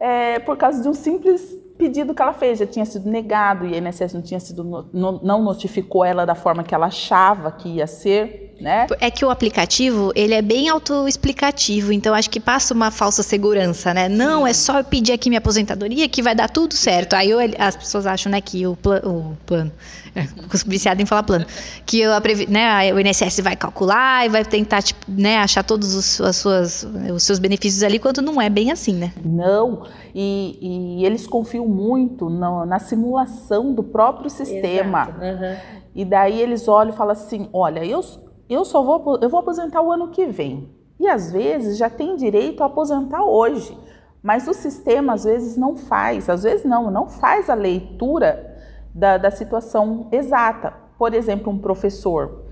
é, 0.00 0.38
por 0.40 0.56
causa 0.56 0.82
de 0.82 0.88
um 0.88 0.94
simples 0.94 1.62
pedido 1.76 2.14
que 2.14 2.22
ela 2.22 2.32
fez 2.32 2.58
já 2.58 2.66
tinha 2.66 2.84
sido 2.84 3.10
negado 3.10 3.66
e 3.66 3.74
a 3.74 3.78
INSS 3.78 4.14
não 4.14 4.22
tinha 4.22 4.38
sido 4.38 4.62
no, 4.64 5.20
não 5.22 5.42
notificou 5.42 6.04
ela 6.04 6.24
da 6.24 6.34
forma 6.34 6.62
que 6.62 6.74
ela 6.74 6.86
achava 6.86 7.50
que 7.50 7.68
ia 7.68 7.86
ser, 7.86 8.43
né? 8.60 8.86
É 9.00 9.10
que 9.10 9.24
o 9.24 9.30
aplicativo 9.30 10.12
ele 10.14 10.34
é 10.34 10.42
bem 10.42 10.68
autoexplicativo, 10.68 11.92
então 11.92 12.14
acho 12.14 12.30
que 12.30 12.40
passa 12.40 12.72
uma 12.72 12.90
falsa 12.90 13.22
segurança, 13.22 13.92
né? 13.92 14.08
Não, 14.08 14.46
é 14.46 14.52
só 14.52 14.78
eu 14.78 14.84
pedir 14.84 15.12
aqui 15.12 15.28
minha 15.28 15.38
aposentadoria 15.38 16.08
que 16.08 16.22
vai 16.22 16.34
dar 16.34 16.48
tudo 16.48 16.74
certo. 16.74 17.14
Aí 17.14 17.30
eu, 17.30 17.38
as 17.58 17.76
pessoas 17.76 18.06
acham, 18.06 18.30
né, 18.30 18.40
que 18.40 18.66
o, 18.66 18.76
pla, 18.76 19.00
o 19.04 19.36
plano, 19.44 19.72
é, 20.14 20.26
viciado 20.66 21.02
em 21.02 21.06
falar 21.06 21.22
plano, 21.22 21.46
que 21.84 22.00
eu, 22.00 22.10
né, 22.48 22.92
o 22.92 23.00
INSS 23.00 23.40
vai 23.40 23.56
calcular 23.56 24.26
e 24.26 24.28
vai 24.28 24.44
tentar, 24.44 24.82
tipo, 24.82 25.04
né, 25.08 25.38
achar 25.38 25.62
todos 25.62 25.94
os, 25.94 26.20
as 26.20 26.36
suas, 26.36 26.86
os 27.12 27.22
seus 27.22 27.38
benefícios 27.38 27.82
ali, 27.82 27.98
quando 27.98 28.22
não 28.22 28.40
é 28.40 28.48
bem 28.48 28.70
assim, 28.70 28.94
né? 28.94 29.12
Não. 29.24 29.84
E, 30.14 30.58
e 31.00 31.04
eles 31.04 31.26
confiam 31.26 31.66
muito 31.66 32.30
na, 32.30 32.64
na, 32.64 32.78
simulação 32.78 33.74
do 33.74 33.82
próprio 33.82 34.30
sistema. 34.30 35.08
Uhum. 35.08 35.56
E 35.94 36.04
daí 36.04 36.40
eles 36.40 36.68
olham 36.68 36.92
e 36.92 36.96
falam 36.96 37.12
assim: 37.12 37.48
olha, 37.52 37.84
eu, 37.84 38.00
eu 38.48 38.64
só 38.64 38.82
vou, 38.82 39.18
eu 39.20 39.28
vou 39.28 39.40
aposentar 39.40 39.82
o 39.82 39.90
ano 39.90 40.08
que 40.08 40.26
vem. 40.26 40.68
E 40.98 41.08
às 41.08 41.32
vezes 41.32 41.76
já 41.76 41.90
tem 41.90 42.16
direito 42.16 42.62
a 42.62 42.66
aposentar 42.66 43.24
hoje. 43.24 43.76
Mas 44.22 44.48
o 44.48 44.54
sistema 44.54 45.14
às 45.14 45.24
vezes 45.24 45.56
não 45.56 45.76
faz, 45.76 46.30
às 46.30 46.42
vezes 46.42 46.64
não, 46.64 46.90
não 46.90 47.08
faz 47.08 47.50
a 47.50 47.54
leitura 47.54 48.56
da, 48.94 49.18
da 49.18 49.30
situação 49.30 50.08
exata. 50.10 50.72
Por 50.96 51.12
exemplo, 51.12 51.52
um 51.52 51.58
professor 51.58 52.44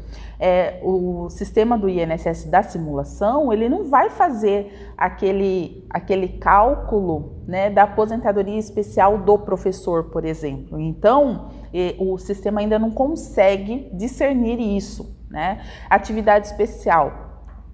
é, 0.42 0.80
o 0.82 1.30
sistema 1.30 1.78
do 1.78 1.88
INSS 1.88 2.46
da 2.46 2.64
simulação, 2.64 3.52
ele 3.52 3.68
não 3.68 3.84
vai 3.84 4.10
fazer 4.10 4.92
aquele, 4.96 5.86
aquele 5.88 6.26
cálculo 6.30 7.44
né, 7.46 7.70
da 7.70 7.84
aposentadoria 7.84 8.58
especial 8.58 9.18
do 9.18 9.38
professor, 9.38 10.10
por 10.10 10.24
exemplo. 10.24 10.80
Então, 10.80 11.48
o 11.96 12.18
sistema 12.18 12.60
ainda 12.60 12.76
não 12.76 12.90
consegue 12.90 13.88
discernir 13.92 14.58
isso. 14.58 15.16
Né? 15.32 15.62
Atividade 15.88 16.46
especial. 16.46 17.30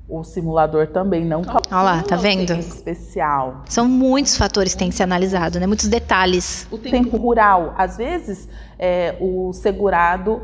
O 0.08 0.22
simulador 0.24 0.86
também 0.86 1.22
não 1.24 1.42
calcula. 1.42 1.62
Olha 1.70 1.96
lá, 1.96 2.02
tá 2.02 2.16
vendo? 2.16 2.54
Especial. 2.54 3.62
São 3.66 3.86
muitos 3.86 4.38
fatores 4.38 4.72
que 4.72 4.78
têm 4.78 4.88
que 4.88 4.94
ser 4.94 5.02
analisados, 5.02 5.60
né? 5.60 5.66
Muitos 5.66 5.86
detalhes. 5.88 6.66
O 6.70 6.78
tempo 6.78 7.16
rural, 7.18 7.74
às 7.76 7.98
vezes, 7.98 8.48
é, 8.78 9.16
o 9.20 9.52
segurado 9.52 10.40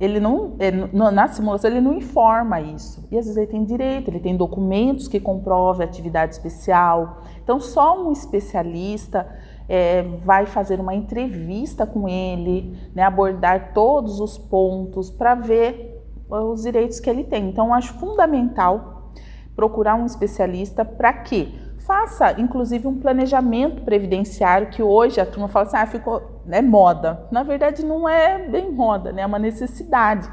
ele 0.00 0.18
não, 0.18 0.56
é, 0.58 0.70
na 0.70 1.28
simulação 1.28 1.70
ele 1.70 1.80
não 1.80 1.94
informa 1.94 2.60
isso. 2.60 3.06
E 3.10 3.16
às 3.16 3.26
vezes 3.26 3.36
ele 3.36 3.46
tem 3.46 3.64
direito, 3.64 4.10
ele 4.10 4.18
tem 4.18 4.36
documentos 4.36 5.06
que 5.06 5.20
comprovem 5.20 5.86
atividade 5.86 6.34
especial. 6.34 7.22
Então 7.42 7.60
só 7.60 8.02
um 8.04 8.10
especialista 8.10 9.26
é, 9.68 10.02
vai 10.24 10.46
fazer 10.46 10.80
uma 10.80 10.94
entrevista 10.94 11.86
com 11.86 12.08
ele, 12.08 12.76
né, 12.94 13.04
abordar 13.04 13.72
todos 13.72 14.18
os 14.18 14.36
pontos 14.36 15.10
para 15.10 15.36
ver 15.36 15.93
os 16.42 16.62
direitos 16.62 17.00
que 17.00 17.08
ele 17.08 17.24
tem. 17.24 17.48
Então 17.48 17.72
acho 17.72 17.94
fundamental 17.94 19.12
procurar 19.54 19.94
um 19.94 20.06
especialista 20.06 20.84
para 20.84 21.12
quê? 21.12 21.48
Faça, 21.86 22.40
inclusive, 22.40 22.86
um 22.88 22.98
planejamento 22.98 23.82
previdenciário 23.82 24.70
que 24.70 24.82
hoje 24.82 25.20
a 25.20 25.26
turma 25.26 25.48
fala 25.48 25.66
assim, 25.66 25.76
ah, 25.76 25.86
ficou, 25.86 26.40
é 26.48 26.62
moda. 26.62 27.26
Na 27.30 27.42
verdade, 27.42 27.84
não 27.84 28.08
é 28.08 28.48
bem 28.48 28.72
moda, 28.72 29.12
né? 29.12 29.20
É 29.20 29.26
uma 29.26 29.38
necessidade. 29.38 30.30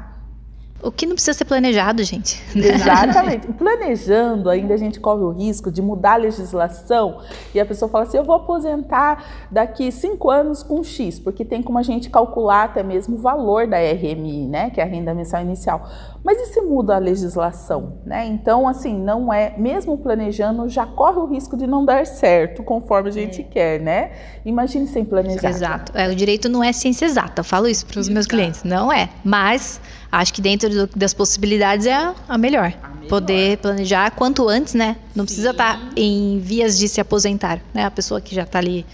O 0.82 0.90
que 0.90 1.06
não 1.06 1.14
precisa 1.14 1.32
ser 1.32 1.44
planejado, 1.44 2.02
gente. 2.02 2.42
Exatamente. 2.56 3.46
Planejando, 3.52 4.50
ainda 4.50 4.74
a 4.74 4.76
gente 4.76 4.98
corre 4.98 5.22
o 5.22 5.30
risco 5.30 5.70
de 5.70 5.80
mudar 5.80 6.14
a 6.14 6.16
legislação 6.16 7.20
e 7.54 7.60
a 7.60 7.64
pessoa 7.64 7.88
fala 7.88 8.04
assim: 8.04 8.16
eu 8.16 8.24
vou 8.24 8.34
aposentar 8.34 9.46
daqui 9.50 9.92
cinco 9.92 10.28
anos 10.28 10.62
com 10.62 10.82
X, 10.82 11.20
porque 11.20 11.44
tem 11.44 11.62
como 11.62 11.78
a 11.78 11.82
gente 11.82 12.10
calcular 12.10 12.64
até 12.64 12.82
mesmo 12.82 13.16
o 13.16 13.18
valor 13.18 13.66
da 13.68 13.78
RMI, 13.78 14.48
né? 14.48 14.70
Que 14.70 14.80
é 14.80 14.84
a 14.84 14.86
renda 14.86 15.14
mensal 15.14 15.40
inicial. 15.40 15.88
Mas 16.24 16.38
e 16.38 16.46
se 16.46 16.60
muda 16.60 16.96
a 16.96 16.98
legislação, 16.98 17.98
né? 18.04 18.26
Então, 18.26 18.68
assim, 18.68 18.96
não 18.96 19.32
é, 19.32 19.54
mesmo 19.58 19.98
planejando, 19.98 20.68
já 20.68 20.86
corre 20.86 21.18
o 21.18 21.26
risco 21.26 21.56
de 21.56 21.66
não 21.66 21.84
dar 21.84 22.06
certo 22.06 22.62
conforme 22.62 23.08
a 23.08 23.12
gente 23.12 23.40
é. 23.40 23.44
quer, 23.44 23.80
né? 23.80 24.12
Imagine 24.44 24.86
sem 24.86 25.04
planejar. 25.04 25.48
Exato. 25.48 25.92
É, 25.96 26.08
o 26.08 26.14
direito 26.14 26.48
não 26.48 26.62
é 26.62 26.72
ciência 26.72 27.06
exata, 27.06 27.40
eu 27.40 27.44
falo 27.44 27.68
isso 27.68 27.86
para 27.86 27.98
os 27.98 28.08
meus 28.08 28.26
clientes. 28.26 28.62
Não 28.62 28.92
é. 28.92 29.08
Mas 29.24 29.80
acho 30.12 30.34
que 30.34 30.42
dentro 30.42 30.68
do, 30.68 30.86
das 30.94 31.14
possibilidades 31.14 31.86
é 31.86 31.94
a, 31.94 32.14
a, 32.28 32.36
melhor. 32.36 32.74
a, 32.82 32.88
melhor. 32.88 33.08
Poder 33.08 33.56
planejar 33.58 34.10
quanto 34.10 34.46
antes, 34.46 34.74
né? 34.74 34.96
Não 35.14 35.22
Sim. 35.22 35.26
precisa 35.26 35.50
estar 35.50 35.78
tá 35.78 35.90
em 35.96 36.38
vias 36.38 36.76
de 36.78 36.86
se 36.86 37.00
aposentar, 37.00 37.60
né? 37.72 37.86
A 37.86 37.90
pessoa 37.90 38.20
que 38.20 38.34
já 38.34 38.42
está 38.42 38.58
ali, 38.58 38.84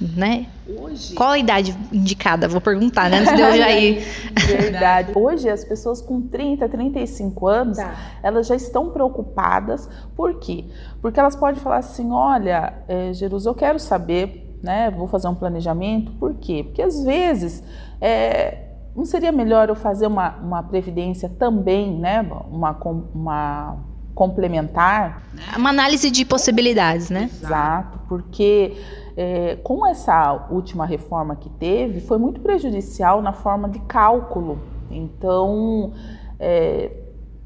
né? 0.00 0.46
Hoje... 0.66 1.14
Qual 1.14 1.28
a 1.28 1.38
idade 1.38 1.76
indicada? 1.92 2.48
Vou 2.48 2.60
perguntar, 2.60 3.10
né? 3.10 3.18
Antes 3.18 3.36
de 3.36 3.42
eu 3.42 3.56
já 3.56 3.70
ir. 3.78 4.02
Verdade. 4.46 5.12
Hoje, 5.14 5.50
as 5.50 5.62
pessoas 5.62 6.00
com 6.00 6.22
30, 6.22 6.66
35 6.66 7.46
anos, 7.46 7.76
tá. 7.76 7.94
elas 8.22 8.46
já 8.46 8.56
estão 8.56 8.88
preocupadas. 8.88 9.86
Por 10.16 10.40
quê? 10.40 10.64
Porque 11.02 11.20
elas 11.20 11.36
podem 11.36 11.60
falar 11.60 11.78
assim: 11.78 12.10
olha, 12.10 12.72
é, 12.88 13.12
Jerus, 13.12 13.44
eu 13.44 13.54
quero 13.54 13.78
saber, 13.78 14.58
né? 14.62 14.90
Vou 14.90 15.06
fazer 15.06 15.28
um 15.28 15.34
planejamento. 15.34 16.12
Por 16.12 16.34
quê? 16.36 16.64
Porque 16.64 16.80
às 16.80 17.04
vezes. 17.04 17.62
É, 18.00 18.71
não 18.94 19.04
seria 19.04 19.32
melhor 19.32 19.68
eu 19.68 19.74
fazer 19.74 20.06
uma, 20.06 20.36
uma 20.36 20.62
previdência 20.62 21.28
também, 21.28 21.98
né? 21.98 22.20
Uma, 22.50 22.76
uma 23.14 23.76
complementar? 24.14 25.22
Uma 25.56 25.70
análise 25.70 26.10
de 26.10 26.24
possibilidades, 26.24 27.10
né? 27.10 27.30
Exato, 27.32 27.98
porque 28.08 28.76
é, 29.16 29.56
com 29.56 29.86
essa 29.86 30.48
última 30.50 30.84
reforma 30.84 31.36
que 31.36 31.48
teve, 31.48 32.00
foi 32.00 32.18
muito 32.18 32.40
prejudicial 32.40 33.22
na 33.22 33.32
forma 33.32 33.68
de 33.68 33.78
cálculo. 33.80 34.58
Então, 34.90 35.92
é, 36.38 36.90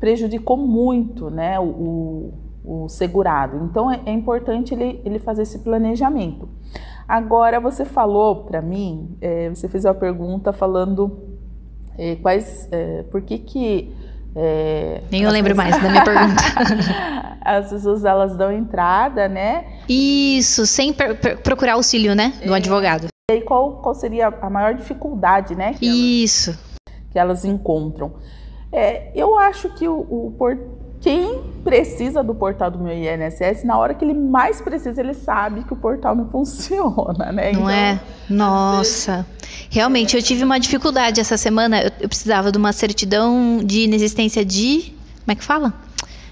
prejudicou 0.00 0.56
muito 0.56 1.30
né, 1.30 1.58
o, 1.60 2.32
o 2.64 2.88
segurado. 2.88 3.64
Então, 3.64 3.90
é, 3.90 4.00
é 4.04 4.12
importante 4.12 4.74
ele, 4.74 5.00
ele 5.04 5.18
fazer 5.18 5.42
esse 5.42 5.60
planejamento. 5.60 6.48
Agora, 7.08 7.60
você 7.60 7.84
falou 7.84 8.44
para 8.44 8.60
mim, 8.60 9.16
é, 9.20 9.48
você 9.48 9.68
fez 9.68 9.84
uma 9.84 9.94
pergunta 9.94 10.52
falando 10.52 11.35
é, 11.98 12.16
quais, 12.16 12.68
é, 12.70 13.02
por 13.04 13.22
que 13.22 13.38
que 13.38 13.94
é, 14.38 15.00
Nem 15.10 15.22
eu 15.22 15.30
lembro 15.30 15.56
mais 15.56 15.80
da 15.80 15.88
minha 15.88 16.04
pergunta. 16.04 16.42
as 17.40 17.70
pessoas 17.70 18.04
elas 18.04 18.36
dão 18.36 18.52
entrada, 18.52 19.28
né? 19.28 19.64
Isso, 19.88 20.66
sem 20.66 20.92
procurar 21.42 21.74
auxílio, 21.74 22.14
né, 22.14 22.34
do 22.44 22.52
é. 22.52 22.56
advogado. 22.58 23.06
E 23.30 23.34
aí 23.34 23.40
qual, 23.40 23.78
qual 23.78 23.94
seria 23.94 24.28
a 24.28 24.50
maior 24.50 24.74
dificuldade, 24.74 25.54
né? 25.54 25.72
Que 25.74 26.22
Isso. 26.22 26.50
Elas, 26.50 27.10
que 27.10 27.18
elas 27.18 27.44
encontram. 27.44 28.14
É, 28.70 29.10
eu 29.14 29.38
acho 29.38 29.70
que 29.70 29.88
o, 29.88 30.00
o, 30.00 30.34
quem 31.00 31.42
precisa 31.62 32.22
do 32.22 32.34
portal 32.34 32.70
do 32.70 32.78
meu 32.78 32.92
INSS, 32.92 33.64
na 33.64 33.78
hora 33.78 33.94
que 33.94 34.04
ele 34.04 34.14
mais 34.14 34.60
precisa, 34.60 35.00
ele 35.00 35.14
sabe 35.14 35.64
que 35.64 35.72
o 35.72 35.76
portal 35.76 36.14
não 36.14 36.28
funciona, 36.30 37.32
né? 37.32 37.52
Não 37.52 37.60
então, 37.60 37.70
é? 37.70 38.00
Nossa. 38.28 39.26
Realmente, 39.70 40.16
eu 40.16 40.22
tive 40.22 40.44
uma 40.44 40.58
dificuldade 40.58 41.20
essa 41.20 41.36
semana. 41.36 41.82
Eu, 41.82 41.90
eu 42.00 42.08
precisava 42.08 42.50
de 42.50 42.58
uma 42.58 42.72
certidão 42.72 43.60
de 43.64 43.80
inexistência 43.82 44.44
de. 44.44 44.92
Como 45.24 45.32
é 45.32 45.34
que 45.34 45.44
fala? 45.44 45.74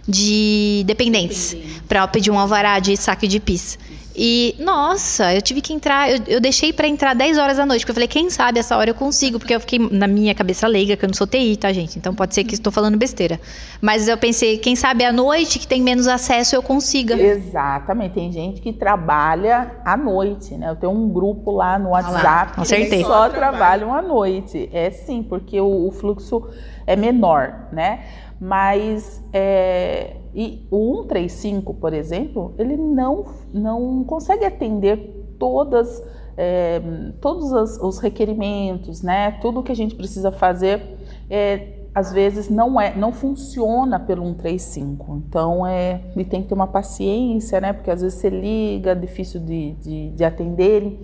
De 0.07 0.83
dependentes 0.87 1.57
para 1.89 2.07
pedir 2.07 2.31
um 2.31 2.39
alvará 2.39 2.79
de 2.79 2.97
saque 2.97 3.27
de 3.27 3.41
PIS. 3.41 3.79
E, 4.17 4.55
nossa, 4.61 5.35
eu 5.35 5.43
tive 5.43 5.61
que 5.61 5.73
entrar, 5.73 6.09
eu, 6.09 6.21
eu 6.29 6.41
deixei 6.41 6.73
para 6.73 6.87
entrar 6.87 7.15
10 7.15 7.37
horas 7.37 7.57
da 7.57 7.67
noite, 7.67 7.81
porque 7.81 7.91
eu 7.91 7.95
falei, 7.95 8.07
quem 8.07 8.31
sabe 8.31 8.61
essa 8.61 8.77
hora 8.77 8.91
eu 8.91 8.95
consigo, 8.95 9.41
porque 9.41 9.53
eu 9.53 9.59
fiquei 9.59 9.77
na 9.91 10.07
minha 10.07 10.33
cabeça 10.33 10.69
leiga, 10.69 10.97
que 10.97 11.05
eu 11.05 11.09
não 11.09 11.15
sou 11.15 11.27
TI, 11.27 11.57
tá, 11.57 11.73
gente? 11.73 11.99
Então 11.99 12.15
pode 12.15 12.33
ser 12.33 12.45
que 12.45 12.55
estou 12.55 12.73
falando 12.73 12.97
besteira. 12.97 13.41
Mas 13.81 14.07
eu 14.07 14.17
pensei, 14.17 14.59
quem 14.59 14.77
sabe 14.77 15.05
à 15.05 15.13
noite, 15.13 15.59
que 15.59 15.67
tem 15.67 15.83
menos 15.83 16.07
acesso, 16.07 16.55
eu 16.55 16.63
consiga. 16.63 17.21
Exatamente, 17.21 18.15
tem 18.15 18.31
gente 18.31 18.61
que 18.61 18.73
trabalha 18.73 19.73
à 19.85 19.97
noite, 19.97 20.55
né? 20.55 20.71
Eu 20.71 20.77
tenho 20.77 20.93
um 20.93 21.09
grupo 21.09 21.51
lá 21.51 21.77
no 21.77 21.91
WhatsApp 21.91 22.53
ah, 22.57 22.61
lá, 22.61 22.65
que 22.65 23.03
só 23.03 23.29
trabalham 23.29 23.93
à 23.93 24.01
noite. 24.01 24.71
É 24.73 24.93
sim, 24.93 25.25
porque 25.25 25.61
o, 25.61 25.89
o 25.89 25.91
fluxo 25.91 26.49
é 26.87 26.95
menor, 26.95 27.69
né? 27.73 28.05
Mas 28.45 29.23
é, 29.33 30.19
e 30.35 30.67
o 30.71 30.97
135, 31.05 31.73
por 31.73 31.95
exemplo, 31.95 32.53
ele 32.59 32.77
não, 32.77 33.25
não 33.55 34.05
consegue 34.05 34.45
atender 34.45 35.35
todas, 35.39 36.03
é, 36.37 36.79
todos 37.23 37.51
os, 37.53 37.79
os, 37.81 37.99
requerimentos, 38.01 39.01
né? 39.01 39.31
Tudo 39.41 39.63
que 39.63 39.73
a 39.73 39.75
gente 39.75 39.95
precisa 39.95 40.31
fazer, 40.31 40.99
é, 41.31 41.87
às 41.95 42.13
vezes 42.13 42.51
não 42.51 42.79
é, 42.79 42.95
não 42.95 43.15
funciona 43.15 43.99
pelo 43.99 44.27
135. 44.27 45.23
Então 45.27 45.67
é, 45.67 46.03
e 46.15 46.23
tem 46.23 46.43
que 46.43 46.49
ter 46.49 46.55
uma 46.55 46.67
paciência, 46.67 47.63
né? 47.63 47.73
Porque 47.73 47.91
às 47.91 48.03
vezes 48.03 48.19
você 48.19 48.29
liga, 48.29 48.91
é 48.91 48.95
difícil 48.95 49.41
de, 49.41 49.73
de, 49.77 50.11
de 50.11 50.23
atender. 50.23 51.01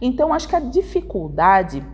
Então 0.00 0.32
acho 0.32 0.48
que 0.48 0.56
a 0.56 0.60
dificuldade 0.60 1.84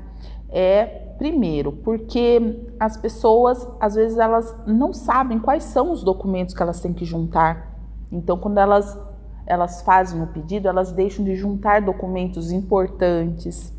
é 0.51 1.04
Primeiro, 1.19 1.73
porque 1.73 2.61
as 2.79 2.97
pessoas, 2.97 3.67
às 3.79 3.95
vezes, 3.95 4.19
elas 4.19 4.55
não 4.67 4.93
sabem 4.93 5.39
quais 5.39 5.65
são 5.65 5.93
os 5.93 6.03
documentos 6.03 6.55
que 6.55 6.63
elas 6.63 6.81
têm 6.81 6.93
que 6.93 7.05
juntar. 7.05 7.73
Então, 8.11 8.37
quando 8.37 8.59
elas, 8.59 8.99
elas 9.47 9.83
fazem 9.83 10.23
o 10.23 10.27
pedido, 10.27 10.69
elas 10.69 10.93
deixam 10.93 11.25
de 11.25 11.37
juntar 11.37 11.83
documentos 11.83 12.51
importantes. 12.51 13.73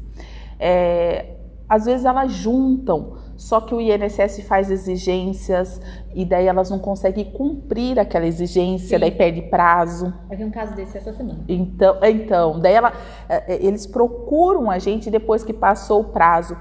É, 0.60 1.36
às 1.68 1.86
vezes, 1.86 2.06
elas 2.06 2.32
juntam, 2.32 3.18
só 3.36 3.60
que 3.60 3.76
o 3.76 3.82
INSS 3.82 4.42
faz 4.48 4.72
exigências 4.72 5.82
e 6.14 6.24
daí 6.24 6.48
elas 6.48 6.70
não 6.70 6.80
conseguem 6.80 7.26
cumprir 7.26 8.00
aquela 8.00 8.26
exigência, 8.26 8.98
Sim. 8.98 9.00
daí 9.00 9.12
perde 9.12 9.42
prazo. 9.44 10.14
Eu 10.32 10.38
vi 10.38 10.46
um 10.46 10.52
caso 10.52 10.74
desse 10.74 10.98
essa 10.98 11.12
semana. 11.12 11.44
Então, 11.48 11.98
então 12.02 12.60
daí 12.60 12.74
ela, 12.74 12.94
é, 13.28 13.56
é, 13.56 13.66
eles 13.66 13.86
procuram 13.86 14.72
a 14.72 14.80
gente 14.80 15.12
depois 15.12 15.44
que 15.44 15.52
passou 15.52 16.02
o 16.02 16.06
prazo. 16.06 16.56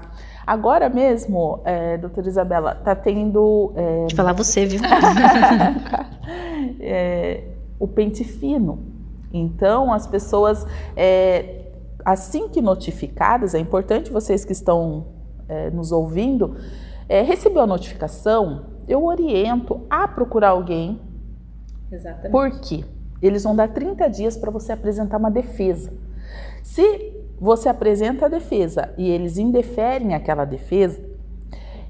Agora 0.45 0.89
mesmo, 0.89 1.61
é, 1.65 1.97
doutora 1.97 2.27
Isabela, 2.27 2.75
está 2.77 2.95
tendo. 2.95 3.73
É, 3.75 4.07
falar 4.15 4.33
você, 4.33 4.65
viu? 4.65 4.79
é, 6.79 7.43
o 7.79 7.87
pente 7.87 8.23
fino. 8.23 8.79
Então, 9.33 9.91
as 9.91 10.05
pessoas, 10.05 10.65
é, 10.95 11.65
assim 12.03 12.47
que 12.47 12.61
notificadas, 12.61 13.55
é 13.55 13.59
importante 13.59 14.11
vocês 14.11 14.45
que 14.45 14.51
estão 14.51 15.07
é, 15.49 15.71
nos 15.71 15.91
ouvindo, 15.91 16.55
é, 17.09 17.21
recebeu 17.21 17.61
a 17.63 17.67
notificação, 17.67 18.65
eu 18.87 19.03
oriento 19.03 19.81
a 19.89 20.07
procurar 20.07 20.49
alguém. 20.49 21.01
Exatamente. 21.91 22.31
Por 22.31 22.51
quê? 22.61 22.85
Eles 23.21 23.43
vão 23.43 23.55
dar 23.55 23.69
30 23.69 24.07
dias 24.09 24.37
para 24.37 24.51
você 24.51 24.71
apresentar 24.71 25.17
uma 25.17 25.31
defesa. 25.31 25.91
Se 26.61 27.14
você 27.39 27.69
apresenta 27.69 28.25
a 28.25 28.29
defesa 28.29 28.93
e 28.97 29.09
eles 29.09 29.37
indeferem 29.37 30.13
aquela 30.13 30.45
defesa, 30.45 31.03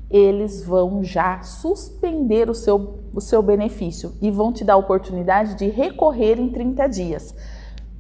eles 0.09 0.63
vão 0.63 1.03
já 1.03 1.41
suspender 1.41 2.49
o 2.49 2.53
seu, 2.53 2.99
o 3.13 3.19
seu 3.19 3.41
benefício 3.41 4.13
e 4.21 4.29
vão 4.31 4.51
te 4.51 4.63
dar 4.63 4.73
a 4.73 4.77
oportunidade 4.77 5.55
de 5.55 5.67
recorrer 5.67 6.39
em 6.39 6.49
30 6.49 6.87
dias. 6.87 7.35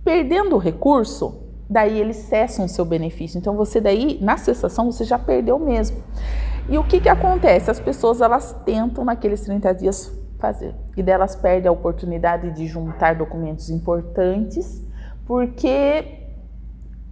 Perdendo 0.03 0.55
o 0.55 0.59
recurso, 0.59 1.43
daí 1.69 1.99
eles 1.99 2.17
cessam 2.17 2.65
o 2.65 2.69
seu 2.69 2.85
benefício. 2.85 3.37
Então 3.37 3.55
você 3.55 3.81
daí, 3.81 4.19
na 4.21 4.37
cessação, 4.37 4.91
você 4.91 5.03
já 5.03 5.17
perdeu 5.17 5.57
mesmo. 5.57 5.97
E 6.69 6.77
o 6.77 6.83
que, 6.83 6.99
que 6.99 7.09
acontece? 7.09 7.69
As 7.69 7.79
pessoas 7.79 8.21
elas 8.21 8.53
tentam 8.65 9.03
naqueles 9.03 9.41
30 9.41 9.73
dias 9.73 10.11
fazer 10.39 10.75
e 10.95 11.01
delas 11.01 11.35
perdem 11.35 11.69
a 11.69 11.71
oportunidade 11.71 12.51
de 12.51 12.67
juntar 12.67 13.15
documentos 13.15 13.69
importantes 13.69 14.83
porque 15.25 16.24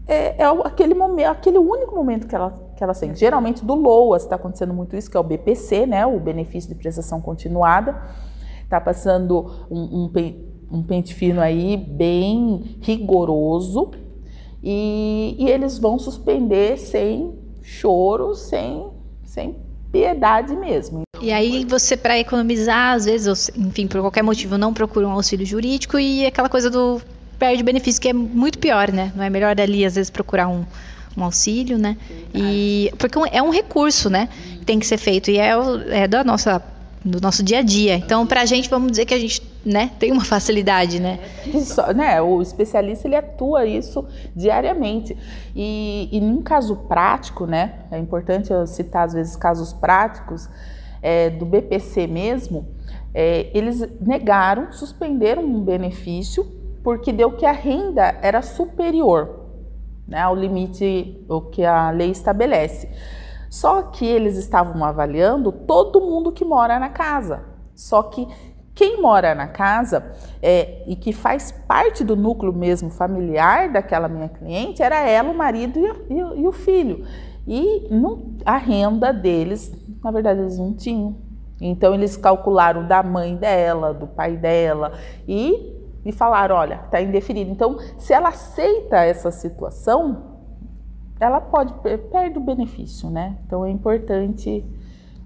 é, 0.07 0.41
é 0.41 0.45
aquele 0.63 0.93
momento, 0.93 1.27
aquele 1.27 1.57
único 1.57 1.95
momento 1.95 2.27
que 2.27 2.35
ela, 2.35 2.51
que 2.75 2.83
ela 2.83 2.93
sente. 2.93 3.19
Geralmente 3.19 3.63
do 3.63 3.73
LOAS 3.73 4.23
está 4.23 4.35
acontecendo 4.35 4.73
muito 4.73 4.95
isso, 4.95 5.09
que 5.09 5.17
é 5.17 5.19
o 5.19 5.23
BPC, 5.23 5.85
né, 5.85 6.05
o 6.05 6.19
benefício 6.19 6.69
de 6.69 6.75
prestação 6.75 7.21
continuada. 7.21 8.01
Está 8.63 8.81
passando 8.81 9.65
um, 9.69 9.79
um, 9.79 10.11
um, 10.71 10.83
pente 10.83 11.13
fino 11.13 11.39
aí 11.39 11.77
bem 11.77 12.77
rigoroso 12.81 13.91
e, 14.61 15.35
e 15.37 15.49
eles 15.49 15.77
vão 15.77 15.99
suspender 15.99 16.77
sem 16.77 17.37
choro, 17.61 18.33
sem, 18.33 18.87
sem 19.23 19.57
piedade 19.91 20.55
mesmo. 20.55 21.03
E 21.21 21.31
aí 21.31 21.63
você, 21.63 21.95
para 21.95 22.19
economizar, 22.19 22.95
às 22.95 23.05
vezes, 23.05 23.49
enfim, 23.55 23.87
por 23.87 24.01
qualquer 24.01 24.23
motivo, 24.23 24.57
não 24.57 24.73
procura 24.73 25.07
um 25.07 25.11
auxílio 25.11 25.45
jurídico 25.45 25.97
e 25.97 26.25
aquela 26.25 26.49
coisa 26.49 26.69
do 26.69 27.01
perde 27.43 27.62
benefício, 27.62 28.01
que 28.01 28.08
é 28.08 28.13
muito 28.13 28.58
pior, 28.58 28.89
né? 28.89 29.12
Não 29.13 29.21
é 29.21 29.29
melhor 29.29 29.60
ali, 29.60 29.86
às 29.86 29.95
vezes, 29.95 30.10
procurar 30.10 30.47
um, 30.47 30.63
um 31.17 31.23
auxílio, 31.25 31.77
né? 31.77 31.97
E 32.34 32.89
porque 32.97 33.19
é 33.34 33.41
um 33.41 33.49
recurso, 33.49 34.10
né? 34.10 34.29
Que 34.60 34.65
tem 34.65 34.79
que 34.79 34.88
ser 34.88 34.95
feito 34.95 35.29
e 35.29 35.38
é, 35.38 35.51
é 35.89 36.08
da 36.08 36.23
nossa 36.23 36.63
do 37.03 37.19
nosso 37.19 37.43
dia 37.43 37.60
a 37.60 37.62
dia. 37.62 37.95
Então, 37.95 38.25
para 38.25 38.39
a 38.39 38.45
gente, 38.45 38.69
vamos 38.69 38.91
dizer 38.91 39.03
que 39.03 39.13
a 39.13 39.19
gente, 39.19 39.41
né, 39.65 39.91
tem 39.99 40.10
uma 40.10 40.23
facilidade, 40.23 41.01
né? 41.01 41.19
Isso, 41.45 41.82
né? 41.93 42.21
O 42.21 42.41
especialista 42.41 43.10
ele 43.10 43.17
atua 43.17 43.65
isso 43.65 44.08
diariamente 44.34 45.17
e, 45.53 46.08
e 46.13 46.21
num 46.21 46.41
caso 46.41 46.77
prático, 46.88 47.45
né? 47.45 47.73
É 47.91 47.99
importante 47.99 48.53
eu 48.53 48.65
citar 48.65 49.06
às 49.06 49.13
vezes 49.13 49.36
casos 49.36 49.73
práticos 49.73 50.47
é, 51.01 51.29
do 51.29 51.45
BPC 51.45 52.08
mesmo. 52.08 52.69
É, 53.13 53.47
eles 53.53 53.86
negaram, 53.99 54.71
suspenderam 54.71 55.43
um 55.43 55.60
benefício 55.60 56.62
porque 56.83 57.11
deu 57.11 57.31
que 57.31 57.45
a 57.45 57.51
renda 57.51 58.17
era 58.21 58.41
superior 58.41 59.43
né, 60.07 60.21
ao 60.21 60.35
limite 60.35 61.25
o 61.29 61.41
que 61.41 61.63
a 61.63 61.89
lei 61.89 62.11
estabelece. 62.11 62.89
Só 63.49 63.83
que 63.83 64.05
eles 64.05 64.37
estavam 64.37 64.83
avaliando 64.83 65.51
todo 65.51 66.01
mundo 66.01 66.31
que 66.31 66.43
mora 66.43 66.79
na 66.79 66.89
casa. 66.89 67.43
Só 67.75 68.03
que 68.03 68.27
quem 68.75 69.01
mora 69.01 69.35
na 69.35 69.47
casa 69.47 70.11
é, 70.41 70.83
e 70.87 70.95
que 70.95 71.13
faz 71.13 71.51
parte 71.51 72.03
do 72.03 72.15
núcleo 72.15 72.51
mesmo 72.51 72.89
familiar 72.89 73.71
daquela 73.71 74.07
minha 74.07 74.29
cliente 74.29 74.81
era 74.81 75.07
ela, 75.07 75.31
o 75.31 75.37
marido 75.37 75.79
e, 75.79 76.13
e, 76.13 76.41
e 76.41 76.47
o 76.47 76.51
filho. 76.51 77.05
E 77.47 77.87
a 78.45 78.57
renda 78.57 79.13
deles, 79.13 79.71
na 80.03 80.09
verdade, 80.09 80.39
eles 80.39 80.57
não 80.57 80.73
tinham. 80.73 81.15
Então 81.61 81.93
eles 81.93 82.17
calcularam 82.17 82.87
da 82.87 83.03
mãe 83.03 83.35
dela, 83.35 83.93
do 83.93 84.07
pai 84.07 84.35
dela 84.35 84.93
e 85.27 85.82
e 86.05 86.11
falar, 86.11 86.51
olha, 86.51 86.81
está 86.85 87.01
indeferido. 87.01 87.51
Então, 87.51 87.77
se 87.97 88.13
ela 88.13 88.29
aceita 88.29 88.97
essa 88.97 89.31
situação, 89.31 90.33
ela 91.19 91.39
pode 91.39 91.73
perder 91.81 92.37
o 92.37 92.41
benefício, 92.41 93.09
né? 93.09 93.37
Então 93.45 93.65
é 93.65 93.71
importante 93.71 94.63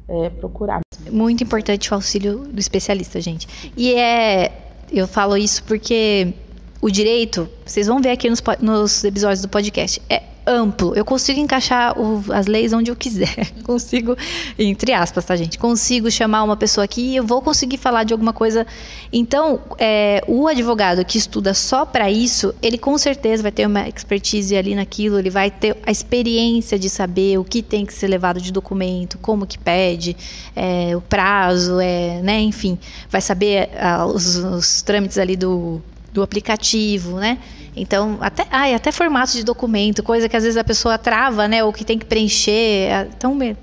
é, 0.08 0.30
procurar. 0.30 0.82
Muito 1.12 1.44
importante 1.44 1.92
o 1.92 1.96
auxílio 1.96 2.40
do 2.40 2.60
especialista, 2.60 3.20
gente. 3.20 3.72
E 3.76 3.94
é, 3.96 4.52
eu 4.92 5.08
falo 5.08 5.36
isso 5.38 5.64
porque 5.64 6.34
o 6.82 6.90
direito, 6.90 7.50
vocês 7.66 7.88
vão 7.88 8.02
ver 8.02 8.12
aqui 8.12 8.30
nos, 8.30 8.42
nos 8.62 9.04
episódios 9.04 9.42
do 9.42 9.50
podcast, 9.50 10.02
é 10.10 10.24
amplo. 10.48 10.96
Eu 10.96 11.04
consigo 11.04 11.40
encaixar 11.40 12.00
o, 12.00 12.24
as 12.32 12.48
leis 12.48 12.72
onde 12.72 12.90
eu 12.90 12.96
quiser. 12.96 13.52
consigo, 13.64 14.16
entre 14.58 14.94
aspas, 14.94 15.26
tá, 15.26 15.36
gente? 15.36 15.60
Consigo 15.60 16.10
chamar 16.10 16.44
uma 16.44 16.56
pessoa 16.56 16.86
aqui 16.86 17.02
e 17.02 17.16
eu 17.18 17.24
vou 17.26 17.42
conseguir 17.42 17.78
falar 17.78 18.06
de 18.06 18.14
alguma 18.14 18.32
coisa. 18.32 18.66
Então, 19.12 19.60
é, 19.78 20.24
o 20.26 20.48
advogado 20.48 21.04
que 21.04 21.18
estuda 21.18 21.54
só 21.54 21.86
para 21.86 22.10
isso, 22.10 22.56
ele 22.62 22.78
com 22.78 22.98
certeza 22.98 23.44
vai 23.44 23.52
ter 23.52 23.68
uma 23.68 23.90
expertise 23.90 24.56
ali 24.56 24.74
naquilo, 24.74 25.20
ele 25.20 25.30
vai 25.30 25.52
ter 25.52 25.76
a 25.86 25.92
experiência 25.92 26.80
de 26.80 26.90
saber 26.90 27.38
o 27.38 27.44
que 27.44 27.62
tem 27.62 27.86
que 27.86 27.94
ser 27.94 28.08
levado 28.08 28.40
de 28.40 28.52
documento, 28.52 29.18
como 29.18 29.46
que 29.46 29.60
pede, 29.60 30.16
é, 30.56 30.96
o 30.96 31.02
prazo, 31.02 31.80
é, 31.82 32.22
né? 32.22 32.40
Enfim, 32.40 32.80
vai 33.10 33.20
saber 33.20 33.70
ah, 33.78 34.06
os, 34.06 34.38
os 34.38 34.82
trâmites 34.82 35.18
ali 35.18 35.36
do 35.36 35.82
do 36.18 36.24
aplicativo, 36.24 37.20
né? 37.20 37.38
Então, 37.76 38.18
até, 38.22 38.48
ai, 38.50 38.74
até 38.74 38.92
formato 38.92 39.34
de 39.34 39.44
documento, 39.44 40.02
coisa 40.02 40.28
que 40.28 40.36
às 40.36 40.42
vezes 40.42 40.58
a 40.58 40.64
pessoa 40.64 40.98
trava, 40.98 41.48
né? 41.48 41.64
Ou 41.64 41.72
que 41.72 41.86
tem 41.86 42.00
que 42.00 42.08
preencher. 42.08 42.90
Então, 43.16 43.38
é, 43.40 43.56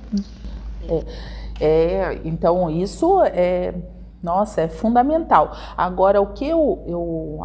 é, 1.60 2.20
então 2.24 2.70
isso 2.70 3.20
é, 3.24 3.74
nossa, 4.22 4.60
é 4.60 4.68
fundamental. 4.68 5.50
Agora, 5.76 6.20
o 6.20 6.28
que 6.28 6.46
eu, 6.46 6.84
eu 6.86 7.40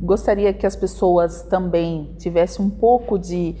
gostaria 0.00 0.52
que 0.52 0.66
as 0.66 0.76
pessoas 0.76 1.42
também 1.42 2.14
tivessem 2.16 2.64
um 2.64 2.70
pouco 2.70 3.18
de, 3.18 3.56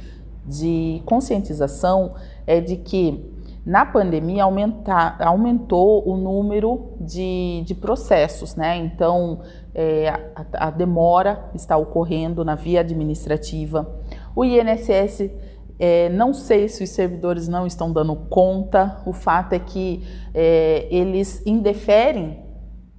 de 0.46 1.02
conscientização 1.04 2.14
é 2.46 2.60
de 2.60 2.76
que 2.76 3.32
Na 3.64 3.86
pandemia 3.86 4.42
aumentar, 4.42 5.16
aumentou 5.20 6.02
o 6.04 6.16
número 6.16 6.96
de, 7.00 7.62
de 7.64 7.74
processos, 7.76 8.56
né? 8.56 8.76
Então 8.76 9.40
é, 9.74 10.08
a, 10.08 10.68
a 10.68 10.70
demora 10.70 11.50
está 11.54 11.76
ocorrendo 11.76 12.44
na 12.44 12.54
via 12.54 12.80
administrativa. 12.80 14.02
O 14.34 14.44
INSS 14.44 15.30
é, 15.78 16.08
não 16.10 16.32
sei 16.32 16.68
se 16.68 16.84
os 16.84 16.90
servidores 16.90 17.48
não 17.48 17.66
estão 17.66 17.92
dando 17.92 18.14
conta. 18.14 19.02
O 19.04 19.12
fato 19.12 19.52
é 19.52 19.58
que 19.58 20.04
é, 20.32 20.86
eles 20.90 21.44
indeferem 21.46 22.40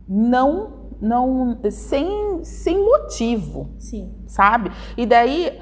não 0.07 0.81
não 0.99 1.59
sem, 1.69 2.45
sem 2.45 2.77
motivo, 2.77 3.71
Sim. 3.77 4.13
sabe? 4.25 4.71
E 4.95 5.05
daí 5.05 5.59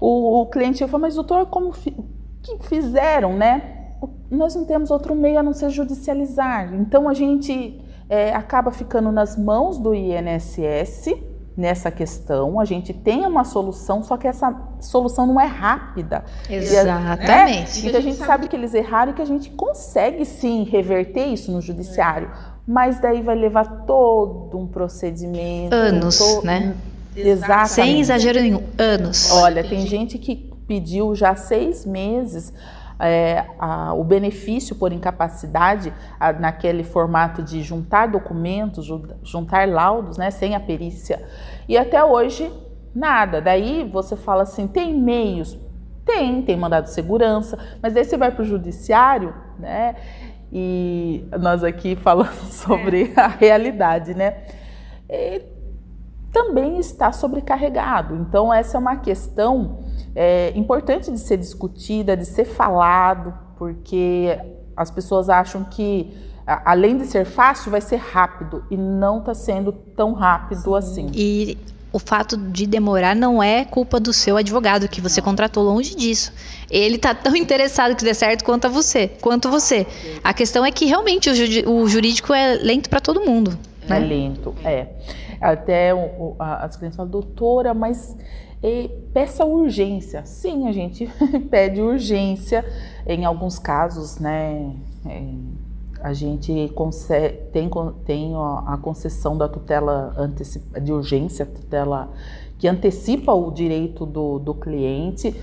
o, 0.00 0.40
o 0.40 0.46
cliente 0.46 0.78
falou, 0.86 1.00
mas 1.00 1.16
doutor, 1.16 1.46
como 1.46 1.70
fi, 1.72 1.94
que 2.42 2.58
fizeram, 2.66 3.36
né? 3.36 3.96
Nós 4.30 4.54
não 4.54 4.64
temos 4.64 4.90
outro 4.90 5.14
meio 5.14 5.38
a 5.38 5.42
não 5.42 5.52
ser 5.52 5.68
judicializar. 5.68 6.74
Então 6.74 7.08
a 7.08 7.12
gente 7.12 7.78
é, 8.08 8.34
acaba 8.34 8.70
ficando 8.70 9.12
nas 9.12 9.36
mãos 9.36 9.78
do 9.78 9.94
INSS 9.94 11.14
nessa 11.56 11.90
questão. 11.90 12.60
A 12.60 12.64
gente 12.64 12.94
tem 12.94 13.26
uma 13.26 13.42
solução, 13.44 14.02
só 14.02 14.16
que 14.16 14.28
essa 14.28 14.54
solução 14.80 15.26
não 15.26 15.40
é 15.40 15.46
rápida. 15.46 16.24
Exatamente. 16.48 17.82
Né? 17.82 17.88
Então 17.88 17.98
a 17.98 18.02
gente 18.02 18.16
sabe 18.16 18.46
que 18.48 18.54
eles 18.54 18.72
erraram 18.74 19.10
e 19.10 19.14
que 19.14 19.22
a 19.22 19.26
gente 19.26 19.50
consegue 19.50 20.24
sim 20.24 20.62
reverter 20.62 21.26
isso 21.26 21.50
no 21.50 21.60
judiciário. 21.60 22.30
Mas 22.66 23.00
daí 23.00 23.22
vai 23.22 23.34
levar 23.34 23.84
todo 23.86 24.56
um 24.56 24.66
procedimento. 24.66 25.74
Anos, 25.74 26.18
todo... 26.18 26.46
né? 26.46 26.74
Exatamente. 27.16 27.70
Sem 27.70 28.00
exagero 28.00 28.40
nenhum, 28.40 28.62
anos. 28.78 29.32
Olha, 29.32 29.64
tem 29.64 29.86
gente 29.86 30.16
que 30.18 30.36
pediu 30.68 31.14
já 31.14 31.34
seis 31.34 31.84
meses 31.84 32.52
é, 32.98 33.46
a, 33.58 33.94
o 33.94 34.02
benefício 34.02 34.74
por 34.74 34.92
incapacidade 34.92 35.92
a, 36.18 36.32
naquele 36.32 36.82
formato 36.82 37.42
de 37.42 37.62
juntar 37.62 38.08
documentos, 38.08 38.86
juntar 39.22 39.68
laudos, 39.68 40.18
né, 40.18 40.30
sem 40.30 40.54
a 40.54 40.60
perícia. 40.60 41.22
E 41.68 41.76
até 41.78 42.02
hoje, 42.02 42.50
nada. 42.94 43.40
Daí 43.40 43.88
você 43.90 44.16
fala 44.16 44.42
assim: 44.42 44.66
tem 44.66 44.94
meios? 44.94 45.56
Tem, 46.04 46.42
tem 46.42 46.56
mandado 46.56 46.84
de 46.84 46.90
segurança, 46.90 47.58
mas 47.82 47.94
aí 47.96 48.04
você 48.04 48.16
vai 48.16 48.30
para 48.30 48.42
o 48.42 48.46
judiciário, 48.46 49.34
né? 49.58 49.94
E 50.50 51.28
nós 51.38 51.62
aqui 51.62 51.94
falando 52.00 52.32
sobre 52.50 53.12
a 53.14 53.28
realidade, 53.28 54.14
né? 54.14 54.44
E 55.08 55.42
também 56.32 56.78
está 56.78 57.12
sobrecarregado. 57.12 58.16
Então, 58.16 58.52
essa 58.52 58.76
é 58.76 58.80
uma 58.80 58.96
questão 58.96 59.80
é, 60.14 60.52
importante 60.56 61.10
de 61.10 61.18
ser 61.18 61.36
discutida, 61.36 62.16
de 62.16 62.24
ser 62.24 62.44
falado, 62.44 63.34
porque 63.56 64.38
as 64.76 64.90
pessoas 64.90 65.28
acham 65.28 65.64
que, 65.64 66.12
além 66.46 66.96
de 66.96 67.06
ser 67.06 67.24
fácil, 67.24 67.70
vai 67.70 67.80
ser 67.80 67.96
rápido 67.96 68.64
e 68.70 68.76
não 68.76 69.18
está 69.18 69.34
sendo 69.34 69.72
tão 69.72 70.12
rápido 70.12 70.62
Sim. 70.62 70.76
assim. 70.76 71.10
E 71.14 71.58
o 71.92 71.98
fato 71.98 72.36
de 72.36 72.66
demorar 72.66 73.16
não 73.16 73.42
é 73.42 73.64
culpa 73.64 73.98
do 73.98 74.12
seu 74.12 74.36
advogado 74.36 74.88
que 74.88 75.00
você 75.00 75.22
contratou 75.22 75.64
longe 75.64 75.96
disso. 75.96 76.32
Ele 76.70 76.96
está 76.96 77.14
tão 77.14 77.34
interessado 77.34 77.96
que 77.96 78.04
dê 78.04 78.12
certo 78.14 78.44
quanto 78.44 78.66
a 78.66 78.70
você, 78.70 79.08
quanto 79.20 79.48
você. 79.48 79.86
A 80.22 80.34
questão 80.34 80.64
é 80.64 80.70
que 80.70 80.84
realmente 80.84 81.30
o 81.66 81.88
jurídico 81.88 82.32
é 82.32 82.54
lento 82.56 82.90
para 82.90 83.00
todo 83.00 83.20
mundo. 83.22 83.58
Né? 83.88 83.96
É 83.96 84.00
lento, 84.00 84.54
é. 84.64 84.88
Até 85.40 85.94
o, 85.94 86.36
a, 86.38 86.66
as 86.66 86.76
crianças 86.76 86.96
falam, 86.96 87.10
doutora, 87.10 87.72
mas 87.72 88.16
e 88.62 88.88
peça 89.12 89.44
urgência. 89.44 90.24
Sim, 90.24 90.68
a 90.68 90.72
gente 90.72 91.06
pede 91.50 91.80
urgência 91.80 92.64
em 93.06 93.24
alguns 93.24 93.58
casos, 93.58 94.18
né? 94.18 94.74
É, 95.06 95.22
a 96.00 96.12
gente 96.12 96.72
tem, 97.52 97.68
tem 98.04 98.32
a 98.36 98.78
concessão 98.80 99.36
da 99.36 99.48
tutela 99.48 100.14
de 100.80 100.92
urgência, 100.92 101.44
tutela 101.44 102.10
que 102.56 102.68
antecipa 102.68 103.32
o 103.32 103.50
direito 103.50 104.06
do, 104.06 104.38
do 104.38 104.54
cliente, 104.54 105.34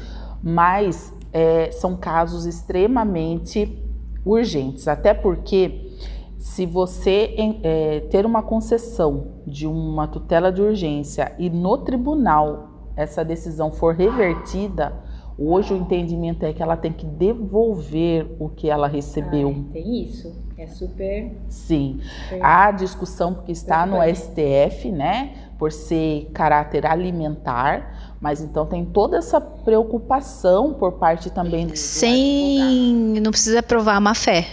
mas 0.42 1.14
é, 1.34 1.72
são 1.72 1.98
casos 1.98 2.46
extremamente 2.46 3.82
urgentes, 4.26 4.88
até 4.88 5.14
porque 5.14 5.92
se 6.38 6.66
você 6.66 7.36
é, 7.64 8.00
ter 8.10 8.26
uma 8.26 8.42
concessão 8.42 9.28
de 9.46 9.68
uma 9.68 10.08
tutela 10.08 10.52
de 10.52 10.62
urgência 10.62 11.34
e 11.38 11.50
no 11.50 11.78
tribunal 11.80 12.75
essa 12.96 13.24
decisão 13.24 13.72
for 13.72 13.94
revertida, 13.94 14.94
hoje 15.38 15.74
o 15.74 15.78
entendimento 15.78 16.44
é 16.44 16.54
que 16.54 16.64
ela 16.64 16.78
tem 16.78 16.92
que 16.92 17.06
devolver 17.06 18.28
o 18.40 18.50
que 18.50 18.70
ela 18.70 18.88
recebeu. 18.88 19.56
Ah, 19.58 19.74
tem 19.74 20.04
isso. 20.04 20.34
É 20.58 20.68
super. 20.68 21.36
Sim. 21.50 22.00
Super... 22.30 22.46
A 22.46 22.72
discussão 22.72 23.34
porque 23.34 23.52
está 23.52 23.86
no 23.86 23.98
STF, 24.02 24.90
né? 24.90 25.50
Por 25.60 25.72
ser 25.72 26.30
caráter 26.34 26.86
alimentar, 26.86 28.16
mas 28.22 28.42
então 28.42 28.66
tem 28.66 28.86
toda 28.86 29.18
essa 29.18 29.40
preocupação 29.40 30.74
por 30.74 30.94
parte 30.94 31.30
também 31.30 31.68
do. 31.68 31.76
Sem. 31.76 33.20
Não 33.22 33.32
precisa 33.32 33.62
provar 33.62 33.96
a 33.96 34.00
má 34.00 34.14
fé. 34.14 34.48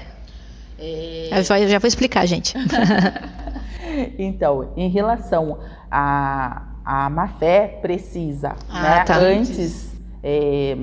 É... 0.78 1.28
Eu 1.38 1.68
já 1.68 1.78
vou 1.78 1.88
explicar, 1.88 2.26
gente. 2.26 2.54
então, 4.18 4.72
em 4.76 4.88
relação 4.88 5.58
a 5.90 6.71
a 6.84 7.08
má 7.08 7.28
fé 7.28 7.78
precisa, 7.80 8.54
ah, 8.68 8.82
né? 8.82 9.04
Tá. 9.04 9.16
Antes, 9.16 9.94
é, 10.22 10.76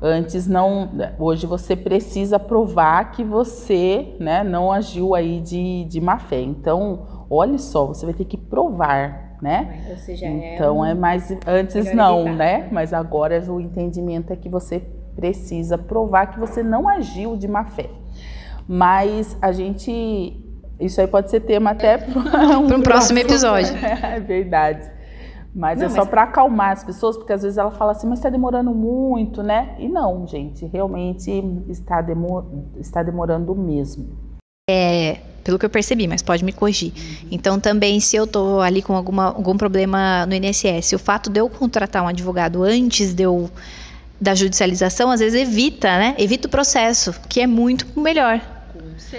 antes 0.00 0.46
não, 0.46 0.90
hoje 1.18 1.46
você 1.46 1.76
precisa 1.76 2.38
provar 2.38 3.12
que 3.12 3.22
você, 3.22 4.14
né, 4.18 4.42
não 4.42 4.72
agiu 4.72 5.14
aí 5.14 5.40
de, 5.40 5.84
de 5.84 6.00
má 6.00 6.18
fé. 6.18 6.40
Então, 6.40 7.26
olha 7.30 7.58
só, 7.58 7.86
você 7.86 8.04
vai 8.04 8.14
ter 8.14 8.24
que 8.24 8.36
provar, 8.36 9.36
né? 9.40 9.84
Ou 9.90 9.96
seja, 9.96 10.26
é 10.26 10.54
então 10.54 10.84
é, 10.84 10.92
é 10.92 10.94
mais 10.94 11.30
antes 11.46 11.94
não, 11.94 12.24
né? 12.34 12.68
Mas 12.70 12.92
agora 12.92 13.42
o 13.50 13.60
entendimento 13.60 14.32
é 14.32 14.36
que 14.36 14.48
você 14.48 14.82
precisa 15.14 15.78
provar 15.78 16.26
que 16.26 16.38
você 16.38 16.62
não 16.62 16.88
agiu 16.88 17.36
de 17.36 17.46
má 17.46 17.64
fé. 17.64 17.88
Mas 18.66 19.36
a 19.42 19.52
gente 19.52 20.40
isso 20.80 21.00
aí 21.00 21.06
pode 21.06 21.30
ser 21.30 21.40
tema 21.40 21.70
até 21.70 21.98
para 21.98 22.58
um, 22.58 22.74
um 22.74 22.82
próximo 22.82 23.18
episódio. 23.18 23.74
É 24.02 24.20
verdade. 24.20 24.93
Mas 25.54 25.78
não, 25.78 25.86
é 25.86 25.88
só 25.90 25.98
mas... 25.98 26.08
para 26.08 26.22
acalmar 26.24 26.72
as 26.72 26.82
pessoas, 26.82 27.16
porque 27.16 27.32
às 27.32 27.42
vezes 27.42 27.56
ela 27.56 27.70
fala 27.70 27.92
assim, 27.92 28.08
mas 28.08 28.18
está 28.18 28.28
demorando 28.28 28.74
muito, 28.74 29.42
né? 29.42 29.76
E 29.78 29.88
não, 29.88 30.26
gente, 30.26 30.66
realmente 30.66 31.30
está, 31.68 32.02
demor... 32.02 32.44
está 32.76 33.02
demorando 33.02 33.54
mesmo. 33.54 34.08
É, 34.68 35.18
pelo 35.44 35.58
que 35.58 35.66
eu 35.66 35.70
percebi, 35.70 36.08
mas 36.08 36.22
pode 36.22 36.44
me 36.44 36.52
corrigir. 36.52 36.92
Uhum. 36.92 37.28
Então, 37.30 37.60
também, 37.60 38.00
se 38.00 38.16
eu 38.16 38.24
estou 38.24 38.60
ali 38.60 38.82
com 38.82 38.96
alguma, 38.96 39.26
algum 39.26 39.56
problema 39.56 40.26
no 40.26 40.34
INSS, 40.34 40.94
o 40.94 40.98
fato 40.98 41.30
de 41.30 41.38
eu 41.38 41.48
contratar 41.48 42.02
um 42.02 42.08
advogado 42.08 42.62
antes 42.62 43.14
de 43.14 43.22
eu 43.22 43.50
da 44.20 44.34
judicialização, 44.34 45.10
às 45.10 45.20
vezes 45.20 45.40
evita, 45.40 45.88
né? 45.98 46.14
Evita 46.18 46.48
o 46.48 46.50
processo, 46.50 47.14
que 47.28 47.40
é 47.40 47.46
muito 47.46 47.86
melhor. 48.00 48.40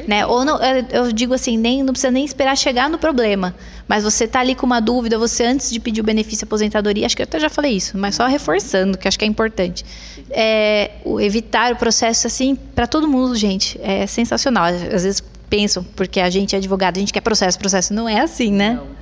Né? 0.07 0.25
Ou 0.25 0.43
não, 0.45 0.59
eu 0.91 1.11
digo 1.11 1.33
assim, 1.33 1.57
nem 1.57 1.83
não 1.83 1.93
precisa 1.93 2.11
nem 2.11 2.25
esperar 2.25 2.55
chegar 2.57 2.89
no 2.89 2.97
problema, 2.97 3.55
mas 3.87 4.03
você 4.03 4.27
tá 4.27 4.39
ali 4.39 4.55
com 4.55 4.65
uma 4.65 4.79
dúvida, 4.79 5.17
você 5.17 5.45
antes 5.45 5.69
de 5.69 5.79
pedir 5.79 6.01
o 6.01 6.03
benefício 6.03 6.45
aposentadoria, 6.45 7.05
acho 7.05 7.15
que 7.15 7.21
eu 7.21 7.25
até 7.25 7.39
já 7.39 7.49
falei 7.49 7.73
isso, 7.73 7.97
mas 7.97 8.15
só 8.15 8.25
reforçando, 8.27 8.97
que 8.97 9.07
acho 9.07 9.17
que 9.17 9.25
é 9.25 9.27
importante. 9.27 9.85
É, 10.29 10.91
o 11.03 11.19
evitar 11.19 11.73
o 11.73 11.75
processo 11.75 12.27
assim 12.27 12.55
para 12.55 12.87
todo 12.87 13.07
mundo, 13.07 13.35
gente, 13.35 13.79
é 13.81 14.07
sensacional. 14.07 14.65
Às 14.65 15.03
vezes 15.03 15.23
pensam 15.49 15.83
porque 15.95 16.19
a 16.19 16.29
gente 16.29 16.55
é 16.55 16.57
advogado, 16.57 16.97
a 16.97 16.99
gente 16.99 17.13
quer 17.13 17.21
processo, 17.21 17.57
processo 17.57 17.93
não 17.93 18.09
é 18.09 18.19
assim, 18.19 18.51
né? 18.51 18.73
Não. 18.73 18.95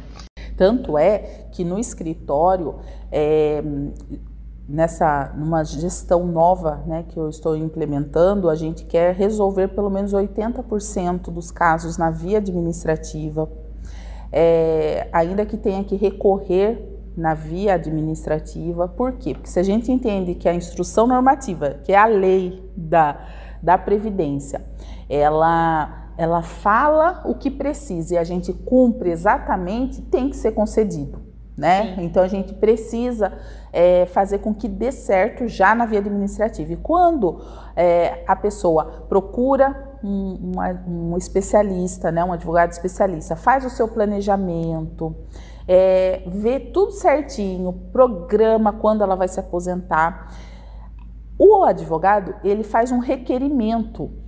Tanto 0.55 0.97
é 0.97 1.47
que 1.51 1.63
no 1.63 1.79
escritório 1.79 2.75
é, 3.11 3.63
nessa 4.67 5.33
numa 5.35 5.63
gestão 5.63 6.25
nova 6.25 6.83
né, 6.85 7.03
que 7.09 7.17
eu 7.17 7.29
estou 7.29 7.55
implementando, 7.55 8.49
a 8.49 8.55
gente 8.55 8.85
quer 8.85 9.13
resolver 9.13 9.69
pelo 9.69 9.89
menos 9.89 10.13
80% 10.13 11.31
dos 11.31 11.51
casos 11.51 11.97
na 11.97 12.09
via 12.09 12.37
administrativa, 12.37 13.49
é, 14.31 15.07
ainda 15.11 15.45
que 15.45 15.57
tenha 15.57 15.83
que 15.83 15.95
recorrer 15.95 16.89
na 17.15 17.33
via 17.33 17.75
administrativa. 17.75 18.87
Por 18.87 19.13
quê? 19.13 19.33
Porque 19.33 19.49
se 19.49 19.59
a 19.59 19.63
gente 19.63 19.91
entende 19.91 20.33
que 20.33 20.49
a 20.49 20.53
instrução 20.53 21.05
normativa, 21.05 21.75
que 21.83 21.91
é 21.91 21.97
a 21.97 22.05
lei 22.05 22.71
da, 22.75 23.27
da 23.61 23.77
Previdência, 23.77 24.61
ela 25.09 25.99
ela 26.15 26.43
fala 26.43 27.23
o 27.25 27.33
que 27.33 27.49
precisa 27.49 28.13
e 28.13 28.17
a 28.19 28.23
gente 28.23 28.53
cumpre 28.53 29.09
exatamente, 29.09 29.99
tem 29.99 30.29
que 30.29 30.37
ser 30.37 30.51
concedido 30.51 31.33
né? 31.57 31.95
Sim. 31.95 32.05
Então 32.05 32.23
a 32.23 32.27
gente 32.27 32.53
precisa 32.53 33.31
é, 33.73 34.05
fazer 34.05 34.37
com 34.37 34.53
que 34.53 34.67
dê 34.67 34.91
certo 34.91 35.47
já 35.47 35.73
na 35.73 35.87
via 35.87 35.97
administrativa. 35.97 36.71
E 36.71 36.77
quando 36.77 37.41
é, 37.75 38.23
a 38.27 38.35
pessoa 38.35 39.05
procura 39.09 39.97
um, 40.03 40.51
um, 40.87 41.17
especialista, 41.17 42.11
né, 42.11 42.23
um 42.23 42.31
advogado 42.31 42.71
especialista, 42.71 43.35
faz 43.35 43.65
o 43.65 43.69
seu 43.69 43.87
planejamento, 43.87 45.15
é, 45.67 46.21
vê 46.27 46.59
tudo 46.59 46.91
certinho, 46.91 47.73
programa 47.91 48.73
quando 48.73 49.01
ela 49.01 49.15
vai 49.15 49.27
se 49.27 49.39
aposentar. 49.39 50.31
O 51.39 51.63
advogado 51.63 52.35
ele 52.43 52.63
faz 52.63 52.91
um 52.91 52.99
requerimento 52.99 54.22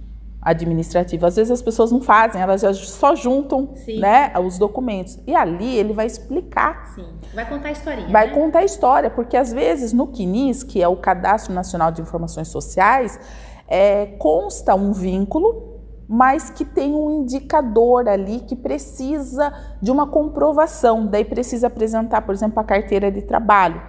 administrativo. 0.46 1.26
Às 1.26 1.36
vezes 1.36 1.50
as 1.50 1.62
pessoas 1.62 1.92
não 1.92 2.00
fazem, 2.00 2.40
elas 2.40 2.62
já 2.62 2.72
só 2.72 3.16
juntam 3.16 3.74
né, 4.00 4.32
os 4.40 4.60
documentos. 4.60 5.20
E 5.26 5.36
ali 5.36 5.76
ele 5.76 5.92
vai 5.92 6.06
explicar. 6.06 6.94
Sim. 6.94 7.08
Vai 7.34 7.50
contar 7.50 7.70
a 7.70 7.72
historinha. 7.72 8.08
Vai 8.10 8.28
né? 8.28 8.34
contar 8.34 8.60
a 8.60 8.64
história, 8.64 9.10
porque 9.10 9.36
às 9.36 9.52
vezes 9.52 9.92
no 9.92 10.06
CNIS, 10.08 10.64
que 10.64 10.82
é 10.82 10.88
o 10.88 10.96
Cadastro 10.96 11.52
Nacional 11.52 11.92
de 11.92 12.02
Informações 12.02 12.48
Sociais, 12.50 13.20
é, 13.68 14.06
consta 14.20 14.76
um 14.76 14.94
vínculo, 14.94 15.82
mas 16.08 16.52
que 16.52 16.64
tem 16.64 16.94
um 16.94 17.24
indicador 17.24 18.08
ali 18.08 18.42
que 18.42 18.56
precisa 18.56 19.52
de 19.82 19.90
uma 19.90 20.06
comprovação. 20.06 21.08
Daí 21.08 21.26
precisa 21.26 21.66
apresentar, 21.66 22.22
por 22.22 22.36
exemplo, 22.36 22.60
a 22.60 22.64
carteira 22.64 23.12
de 23.12 23.24
trabalho. 23.24 23.82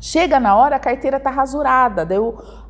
Chega 0.00 0.40
na 0.40 0.56
hora, 0.56 0.76
a 0.76 0.78
carteira 0.78 1.18
está 1.18 1.28
rasurada, 1.28 2.06
daí 2.06 2.18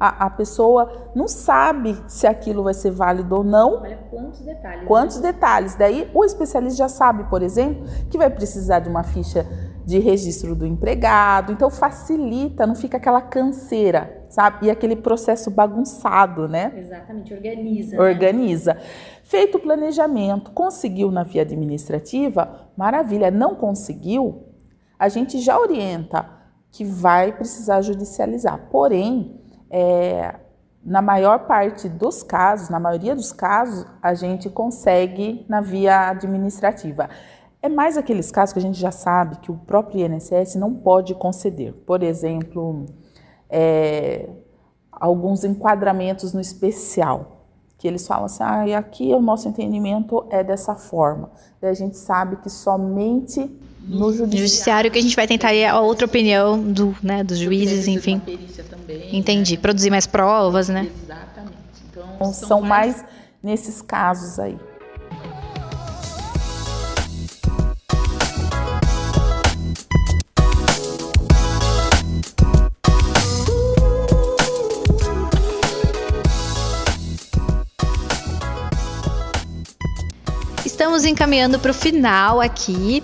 a, 0.01 0.27
a, 0.27 0.31
pessoa 0.31 1.11
não 1.15 1.29
sabe 1.29 1.97
se 2.09 2.27
aquilo 2.27 2.65
vai 2.65 2.75
ser 2.75 2.91
válido 2.91 3.37
ou 3.37 3.45
não. 3.45 3.81
Olha 3.83 3.99
quantos 4.11 4.41
detalhes. 4.41 4.89
Quantos 4.89 5.21
né? 5.21 5.33
detalhes. 5.33 5.75
Daí 5.77 6.11
o 6.13 6.25
especialista 6.25 6.79
já 6.79 6.89
sabe, 6.89 7.25
por 7.31 7.41
exemplo, 7.41 7.85
que 8.11 8.19
vai 8.19 8.29
precisar 8.29 8.81
de 8.81 8.89
uma 8.89 9.05
ficha 9.05 9.47
de 9.87 9.99
registro 9.99 10.55
do 10.55 10.67
empregado, 10.67 11.53
então 11.53 11.71
facilita, 11.71 12.67
não 12.67 12.75
fica 12.75 12.97
aquela 12.97 13.21
canseira, 13.21 14.25
sabe? 14.29 14.67
E 14.67 14.71
aquele 14.71 14.95
processo 14.95 15.51
bagunçado, 15.51 16.47
né? 16.49 16.73
Exatamente, 16.77 17.33
organiza. 17.33 17.97
Né? 17.97 18.03
Organiza. 18.03 18.75
Né? 18.75 18.81
Feito 19.25 19.59
o 19.59 19.61
planejamento, 19.61 20.51
conseguiu 20.51 21.11
na 21.11 21.23
via 21.23 21.43
administrativa, 21.43 22.71
maravilha. 22.77 23.31
Não 23.31 23.55
conseguiu, 23.55 24.49
a 24.99 25.09
gente 25.09 25.41
já 25.41 25.59
orienta 25.59 26.40
que 26.71 26.85
vai 26.85 27.33
precisar 27.33 27.83
judicializar. 27.83 28.69
Porém, 28.71 29.41
é, 29.71 30.35
na 30.85 31.03
maior 31.03 31.47
parte 31.47 31.89
dos 31.89 32.23
casos, 32.23 32.69
na 32.69 32.81
maioria 32.81 33.15
dos 33.15 33.33
casos, 33.33 33.87
a 34.03 34.15
gente 34.15 34.49
consegue 34.49 35.45
na 35.49 35.61
via 35.61 36.09
administrativa. 36.09 37.09
É 37.63 37.69
mais 37.69 37.99
aqueles 37.99 38.31
casos 38.31 38.55
que 38.55 38.59
a 38.59 38.63
gente 38.63 38.81
já 38.81 38.91
sabe 38.91 39.37
que 39.37 39.51
o 39.53 39.57
próprio 39.57 40.07
INSS 40.07 40.55
não 40.55 40.75
pode 40.75 41.15
conceder. 41.15 41.75
Por 41.87 42.03
exemplo, 42.03 42.87
é, 43.51 44.31
alguns 44.91 45.45
enquadramentos 45.45 46.33
no 46.33 46.41
especial, 46.41 47.45
que 47.77 47.87
eles 47.87 48.07
falam 48.07 48.25
assim, 48.25 48.43
ah, 48.43 48.79
aqui 48.79 49.13
o 49.13 49.21
nosso 49.21 49.49
entendimento 49.49 50.27
é 50.31 50.43
dessa 50.43 50.75
forma. 50.75 51.31
Daí 51.61 51.71
a 51.71 51.75
gente 51.75 51.99
sabe 51.99 52.37
que 52.37 52.49
somente 52.49 53.60
no 53.87 54.13
judiciário. 54.13 54.39
judiciário 54.39 54.91
que 54.91 54.99
a 54.99 55.03
gente 55.03 55.17
vai 55.17 55.27
tentar 55.27 55.51
a 55.69 55.81
outra 55.81 56.07
opinião 56.07 56.61
do, 56.61 56.97
né, 57.03 57.25
dos 57.25 57.39
juízes, 57.39 57.89
enfim. 57.89 58.21
Também, 58.21 59.17
Entendi. 59.17 59.57
Né? 59.57 59.61
Produzir 59.61 59.91
mais 59.91 60.07
provas, 60.07 60.69
né? 60.69 60.89
Exatamente. 61.05 61.55
Então, 61.91 62.33
são, 62.33 62.49
são 62.49 62.61
mais... 62.61 62.97
mais 62.97 63.07
nesses 63.43 63.81
casos 63.81 64.39
aí. 64.39 64.57
Estamos 80.65 81.05
encaminhando 81.05 81.59
para 81.59 81.71
o 81.71 81.75
final 81.75 82.41
aqui. 82.41 83.03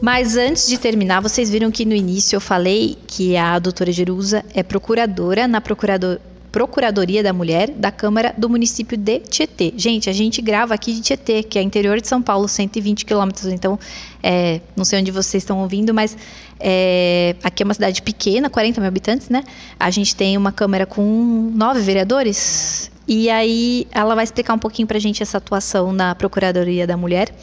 Mas 0.00 0.36
antes 0.36 0.68
de 0.68 0.78
terminar, 0.78 1.20
vocês 1.20 1.48
viram 1.48 1.70
que 1.70 1.84
no 1.84 1.94
início 1.94 2.36
eu 2.36 2.40
falei 2.40 2.98
que 3.06 3.36
a 3.36 3.58
doutora 3.58 3.90
Jerusa 3.90 4.44
é 4.54 4.62
procuradora 4.62 5.48
na 5.48 5.60
procurador, 5.60 6.18
Procuradoria 6.56 7.22
da 7.22 7.34
Mulher 7.34 7.70
da 7.70 7.90
Câmara 7.90 8.34
do 8.34 8.48
município 8.48 8.96
de 8.96 9.18
Tietê. 9.20 9.74
Gente, 9.76 10.08
a 10.08 10.12
gente 10.14 10.40
grava 10.40 10.72
aqui 10.72 10.94
de 10.94 11.02
Tietê, 11.02 11.42
que 11.42 11.58
é 11.58 11.62
interior 11.62 12.00
de 12.00 12.08
São 12.08 12.22
Paulo, 12.22 12.48
120 12.48 13.04
quilômetros. 13.04 13.52
Então, 13.52 13.78
é, 14.22 14.62
não 14.74 14.82
sei 14.82 15.00
onde 15.00 15.10
vocês 15.10 15.42
estão 15.42 15.60
ouvindo, 15.60 15.92
mas 15.92 16.16
é, 16.58 17.36
aqui 17.42 17.62
é 17.62 17.64
uma 17.64 17.74
cidade 17.74 18.00
pequena, 18.00 18.48
40 18.48 18.80
mil 18.80 18.88
habitantes, 18.88 19.28
né? 19.28 19.44
A 19.78 19.90
gente 19.90 20.16
tem 20.16 20.34
uma 20.34 20.50
Câmara 20.50 20.86
com 20.86 21.52
nove 21.54 21.80
vereadores. 21.80 22.90
E 23.06 23.28
aí 23.28 23.86
ela 23.92 24.14
vai 24.14 24.24
explicar 24.24 24.54
um 24.54 24.58
pouquinho 24.58 24.88
para 24.88 24.96
a 24.96 25.00
gente 25.00 25.22
essa 25.22 25.36
atuação 25.36 25.92
na 25.92 26.14
Procuradoria 26.14 26.86
da 26.86 26.96
Mulher 26.96 27.34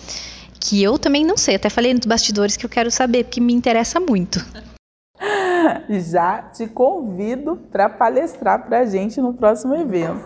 que 0.63 0.81
eu 0.81 0.97
também 0.97 1.25
não 1.25 1.35
sei. 1.35 1.55
Até 1.55 1.69
falei 1.69 1.93
nos 1.93 2.05
bastidores 2.05 2.55
que 2.55 2.65
eu 2.65 2.69
quero 2.69 2.89
saber, 2.89 3.25
porque 3.25 3.41
me 3.41 3.53
interessa 3.53 3.99
muito. 3.99 4.39
Já 5.89 6.41
te 6.41 6.67
convido 6.67 7.57
para 7.69 7.89
palestrar 7.89 8.65
para 8.65 8.79
a 8.79 8.85
gente 8.85 9.19
no 9.19 9.33
próximo 9.33 9.75
evento. 9.75 10.23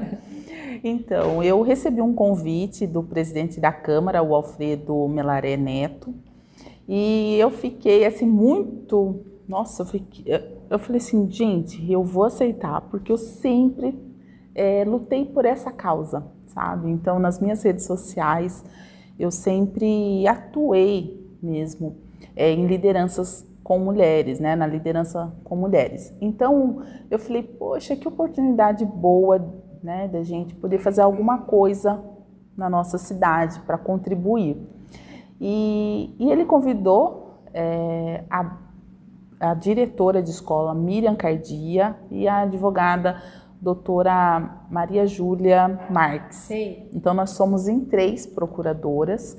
então, 0.82 1.42
eu 1.42 1.60
recebi 1.60 2.00
um 2.00 2.14
convite 2.14 2.86
do 2.86 3.02
presidente 3.02 3.60
da 3.60 3.70
Câmara, 3.70 4.22
o 4.22 4.34
Alfredo 4.34 5.06
Melaré 5.06 5.56
Neto, 5.56 6.14
e 6.88 7.36
eu 7.38 7.50
fiquei 7.50 8.06
assim 8.06 8.26
muito. 8.26 9.20
Nossa, 9.46 9.82
eu, 9.82 9.86
fiquei, 9.86 10.24
eu 10.70 10.78
falei 10.78 10.98
assim, 10.98 11.30
gente, 11.30 11.90
eu 11.90 12.02
vou 12.02 12.24
aceitar, 12.24 12.80
porque 12.82 13.12
eu 13.12 13.18
sempre 13.18 13.94
é, 14.54 14.84
lutei 14.84 15.24
por 15.24 15.44
essa 15.44 15.70
causa, 15.70 16.26
sabe? 16.46 16.90
Então, 16.90 17.18
nas 17.18 17.40
minhas 17.40 17.62
redes 17.62 17.84
sociais, 17.84 18.62
eu 19.18 19.30
sempre 19.30 20.26
atuei 20.26 21.18
mesmo 21.42 21.96
é, 22.36 22.50
em 22.50 22.66
lideranças 22.66 23.46
com 23.62 23.78
mulheres, 23.78 24.40
né, 24.40 24.56
na 24.56 24.66
liderança 24.66 25.30
com 25.44 25.54
mulheres. 25.54 26.14
Então, 26.20 26.82
eu 27.10 27.18
falei, 27.18 27.42
poxa, 27.42 27.94
que 27.94 28.08
oportunidade 28.08 28.84
boa, 28.84 29.44
né, 29.82 30.08
da 30.08 30.22
gente 30.22 30.54
poder 30.54 30.78
fazer 30.78 31.02
alguma 31.02 31.38
coisa 31.42 32.02
na 32.56 32.70
nossa 32.70 32.96
cidade 32.96 33.60
para 33.60 33.76
contribuir. 33.76 34.56
E, 35.40 36.14
e, 36.18 36.30
ele 36.30 36.44
convidou 36.44 37.42
é, 37.52 38.24
a, 38.30 38.56
a 39.38 39.54
diretora 39.54 40.22
de 40.22 40.30
escola, 40.30 40.74
Miriam 40.74 41.14
Cardia, 41.14 41.94
e 42.10 42.26
a 42.26 42.38
advogada 42.38 43.22
doutora 43.60 44.66
Maria 44.70 45.06
Júlia 45.06 45.80
Marques. 45.90 46.38
Sim. 46.38 46.86
Então 46.92 47.12
nós 47.14 47.30
somos 47.30 47.68
em 47.68 47.80
três 47.80 48.26
procuradoras 48.26 49.36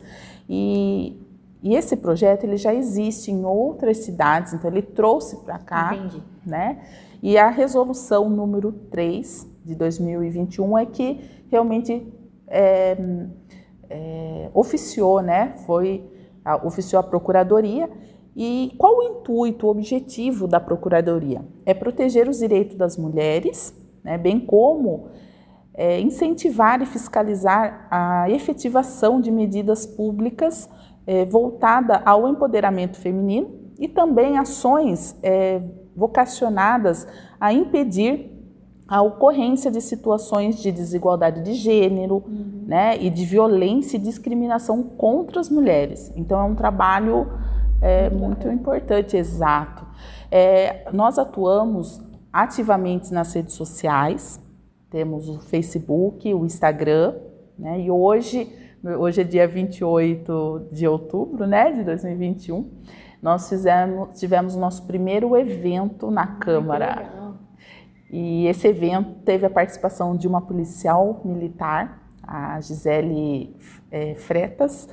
e, 0.47 1.21
e 1.63 1.75
esse 1.75 1.95
projeto 1.97 2.43
ele 2.43 2.57
já 2.57 2.73
existe 2.73 3.31
em 3.31 3.45
outras 3.45 3.97
cidades, 3.97 4.53
então 4.53 4.69
ele 4.69 4.81
trouxe 4.81 5.37
para 5.37 5.57
cá, 5.59 5.95
Entendi. 5.95 6.23
né? 6.45 6.81
E 7.21 7.37
a 7.37 7.49
resolução 7.49 8.29
número 8.29 8.71
3 8.71 9.47
de 9.65 9.75
2021 9.75 10.77
é 10.77 10.85
que 10.85 11.21
realmente 11.49 12.07
é, 12.47 12.97
é, 13.89 14.49
oficiou, 14.53 15.21
né? 15.21 15.53
Foi 15.65 16.03
a, 16.43 16.55
oficiou 16.65 16.99
a 16.99 17.03
procuradoria 17.03 17.89
e 18.35 18.73
qual 18.77 18.97
o 18.97 19.03
intuito, 19.03 19.67
o 19.67 19.69
objetivo 19.69 20.47
da 20.47 20.59
Procuradoria? 20.61 21.41
É 21.65 21.73
proteger 21.73 22.29
os 22.29 22.39
direitos 22.39 22.77
das 22.77 22.95
mulheres 22.95 23.73
né, 24.03 24.17
bem 24.17 24.39
como 24.39 25.09
é, 25.73 25.99
incentivar 25.99 26.81
e 26.81 26.85
fiscalizar 26.85 27.87
a 27.89 28.29
efetivação 28.29 29.21
de 29.21 29.31
medidas 29.31 29.85
públicas 29.85 30.69
é, 31.07 31.25
voltada 31.25 32.01
ao 32.05 32.27
empoderamento 32.27 32.97
feminino 32.97 33.49
e 33.79 33.87
também 33.87 34.37
ações 34.37 35.17
é, 35.23 35.61
vocacionadas 35.95 37.07
a 37.39 37.53
impedir 37.53 38.29
a 38.89 39.01
ocorrência 39.01 39.69
de 39.69 39.81
situações 39.81 40.59
de 40.59 40.71
desigualdade 40.71 41.43
de 41.43 41.53
gênero 41.53 42.23
uhum. 42.25 42.63
né, 42.65 42.97
e 42.99 43.09
de 43.09 43.23
violência 43.23 43.97
e 43.97 43.99
discriminação 43.99 44.81
contra 44.81 45.39
as 45.39 45.49
mulheres. 45.49 46.11
Então, 46.15 46.39
é 46.39 46.43
um 46.43 46.55
trabalho 46.55 47.27
é, 47.81 48.09
muito, 48.09 48.47
importante, 48.49 49.15
exato. 49.15 49.85
É, 50.31 50.91
nós 50.91 51.19
atuamos 51.19 52.01
ativamente 52.31 53.13
nas 53.13 53.33
redes 53.33 53.53
sociais. 53.53 54.41
Temos 54.89 55.29
o 55.29 55.39
Facebook, 55.39 56.33
o 56.33 56.45
Instagram, 56.45 57.15
né? 57.57 57.81
E 57.81 57.91
hoje, 57.91 58.51
hoje 58.83 59.21
é 59.21 59.23
dia 59.23 59.47
28 59.47 60.69
de 60.71 60.87
outubro, 60.87 61.45
né, 61.45 61.71
de 61.71 61.83
2021, 61.83 62.69
nós 63.21 63.49
fizemos, 63.49 64.17
tivemos 64.17 64.55
o 64.55 64.59
nosso 64.59 64.87
primeiro 64.87 65.35
evento 65.35 66.09
na 66.09 66.25
Câmara. 66.25 67.35
E 68.09 68.47
esse 68.47 68.67
evento 68.67 69.19
teve 69.25 69.45
a 69.45 69.49
participação 69.49 70.15
de 70.15 70.27
uma 70.27 70.41
policial 70.41 71.21
militar, 71.23 72.01
a 72.23 72.59
Gisele 72.61 73.55
é, 73.91 74.15
Fretas, 74.15 74.87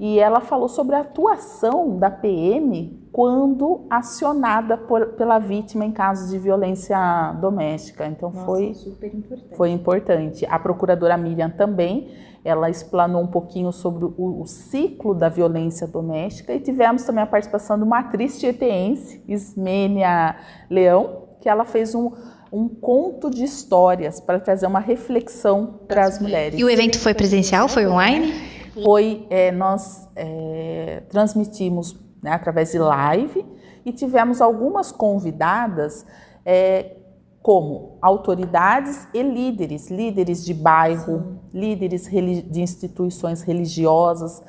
e 0.00 0.18
ela 0.18 0.40
falou 0.40 0.66
sobre 0.66 0.96
a 0.96 1.00
atuação 1.00 1.98
da 1.98 2.10
PM 2.10 2.98
quando 3.12 3.86
acionada 3.90 4.78
por, 4.78 5.08
pela 5.08 5.38
vítima 5.38 5.84
em 5.84 5.92
casos 5.92 6.30
de 6.30 6.38
violência 6.38 6.96
doméstica. 7.38 8.06
Então 8.06 8.30
Nossa, 8.30 8.46
foi 8.46 8.72
super 8.72 9.14
importante. 9.14 9.56
Foi 9.56 9.70
importante. 9.70 10.46
A 10.46 10.58
procuradora 10.58 11.18
Miriam 11.18 11.50
também, 11.50 12.08
ela 12.42 12.70
explanou 12.70 13.22
um 13.22 13.26
pouquinho 13.26 13.70
sobre 13.72 14.06
o, 14.06 14.40
o 14.40 14.46
ciclo 14.46 15.14
da 15.14 15.28
violência 15.28 15.86
doméstica 15.86 16.54
e 16.54 16.60
tivemos 16.60 17.02
também 17.02 17.22
a 17.22 17.26
participação 17.26 17.76
de 17.76 17.84
uma 17.84 17.98
atriz 17.98 18.38
tieteense, 18.38 19.22
Ismênia 19.28 20.34
Leão, 20.70 21.24
que 21.42 21.48
ela 21.48 21.66
fez 21.66 21.94
um 21.94 22.12
um 22.52 22.68
conto 22.68 23.30
de 23.30 23.44
histórias 23.44 24.18
para 24.18 24.40
trazer 24.40 24.66
uma 24.66 24.80
reflexão 24.80 25.78
para 25.86 26.04
as 26.04 26.18
mulheres. 26.18 26.58
E 26.58 26.64
o 26.64 26.68
evento 26.68 26.98
foi 26.98 27.14
presencial? 27.14 27.68
Foi 27.68 27.86
online? 27.86 28.32
Foi, 28.72 29.26
é, 29.30 29.50
nós 29.50 30.08
é, 30.14 31.02
transmitimos 31.08 31.96
né, 32.22 32.32
através 32.32 32.72
de 32.72 32.78
live 32.78 33.44
e 33.84 33.92
tivemos 33.92 34.40
algumas 34.40 34.92
convidadas 34.92 36.06
é, 36.44 36.96
como 37.42 37.98
autoridades 38.02 39.08
e 39.14 39.22
líderes, 39.22 39.90
líderes 39.90 40.44
de 40.44 40.52
bairro, 40.52 41.40
líderes 41.52 42.08
de 42.08 42.60
instituições 42.60 43.42
religiosas, 43.42 44.42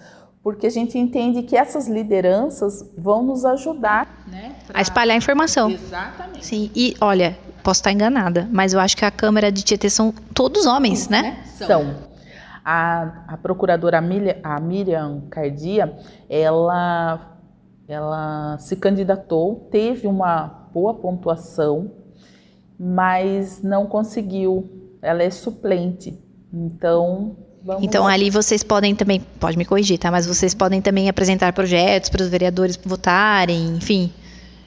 porque 0.44 0.68
a 0.68 0.70
gente 0.70 0.98
entende 0.98 1.44
que 1.44 1.56
essas 1.56 1.88
lideranças 1.88 2.84
vão 2.98 3.24
nos 3.24 3.46
ajudar 3.46 4.26
né, 4.28 4.56
pra... 4.68 4.80
a 4.80 4.82
espalhar 4.82 5.16
informação. 5.16 5.70
Exatamente. 5.70 6.46
Sim, 6.46 6.70
e 6.76 6.96
olha, 7.00 7.38
posso 7.64 7.80
estar 7.80 7.92
enganada, 7.92 8.50
mas 8.52 8.74
eu 8.74 8.80
acho 8.80 8.98
que 8.98 9.06
a 9.06 9.12
Câmara 9.12 9.52
de 9.52 9.64
Tietê 9.64 9.90
são 9.90 10.14
todos 10.34 10.66
homens, 10.66 11.08
né? 11.08 11.22
né? 11.22 11.44
São. 11.56 12.11
A, 12.64 13.24
a 13.28 13.38
procuradora 13.38 14.00
Miriam, 14.02 14.36
a 14.44 14.60
Miriam 14.60 15.24
Cardia, 15.30 15.98
ela, 16.30 17.38
ela 17.88 18.58
se 18.60 18.76
candidatou, 18.76 19.68
teve 19.72 20.08
uma 20.08 20.68
boa 20.74 20.94
pontuação, 20.94 21.92
mas 22.80 23.62
não 23.62 23.86
conseguiu. 23.86 24.98
Ela 25.02 25.24
é 25.24 25.30
suplente. 25.30 26.18
Então, 26.54 27.36
Vamos 27.64 27.84
então 27.84 28.06
lá. 28.06 28.14
ali 28.14 28.30
vocês 28.30 28.64
podem 28.64 28.96
também, 28.96 29.22
pode 29.40 29.58
me 29.58 29.66
corrigir, 29.66 30.00
tá? 30.00 30.10
Mas 30.10 30.26
vocês 30.26 30.54
podem 30.54 30.82
também 30.82 31.08
apresentar 31.08 31.54
projetos 31.54 32.10
para 32.10 32.24
os 32.24 32.28
vereadores 32.28 32.80
votarem, 32.84 33.76
enfim, 33.76 34.12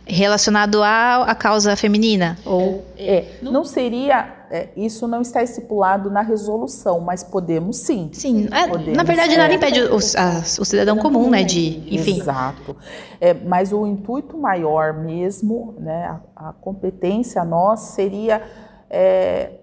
relacionado 0.06 0.82
à, 0.82 1.24
à 1.24 1.34
causa 1.34 1.74
feminina. 1.76 2.36
Ou 2.44 2.84
é, 2.96 3.24
não 3.42 3.64
seria 3.64 4.44
é, 4.50 4.68
isso 4.76 5.08
não 5.08 5.22
está 5.22 5.42
estipulado 5.42 6.10
na 6.10 6.20
resolução, 6.20 7.00
mas 7.00 7.24
podemos 7.24 7.78
sim. 7.78 8.10
Sim, 8.12 8.48
é, 8.52 8.68
podemos, 8.68 8.96
na 8.96 9.02
verdade 9.02 9.36
nada 9.36 9.52
é. 9.52 9.56
impede 9.56 9.82
o, 9.82 9.96
a, 9.96 10.38
o, 10.60 10.64
cidadão 10.64 10.96
comum, 10.98 11.28
né, 11.30 11.42
de, 11.42 11.82
enfim. 11.92 12.20
Exato. 12.20 12.76
É, 13.20 13.34
mas 13.34 13.72
o 13.72 13.86
intuito 13.86 14.36
maior 14.38 14.92
mesmo, 14.92 15.74
né, 15.78 16.20
a, 16.36 16.50
a 16.50 16.52
competência 16.52 17.44
nossa 17.44 17.94
seria 17.94 18.42
é, 18.88 19.54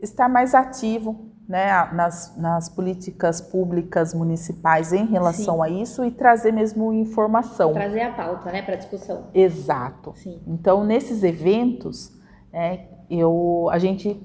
estar 0.00 0.28
mais 0.28 0.54
ativo 0.54 1.27
né, 1.48 1.88
nas, 1.92 2.36
nas, 2.36 2.68
políticas 2.68 3.40
públicas 3.40 4.12
municipais 4.12 4.92
em 4.92 5.06
relação 5.06 5.56
Sim. 5.56 5.62
a 5.62 5.68
isso 5.70 6.04
e 6.04 6.10
trazer 6.10 6.52
mesmo 6.52 6.92
informação. 6.92 7.72
Trazer 7.72 8.02
a 8.02 8.12
pauta 8.12 8.52
né, 8.52 8.60
para 8.60 8.76
discussão. 8.76 9.28
Exato. 9.32 10.12
Sim. 10.14 10.42
Então, 10.46 10.84
nesses 10.84 11.22
eventos, 11.22 12.12
né, 12.52 12.86
eu, 13.08 13.66
a, 13.70 13.78
gente, 13.78 14.20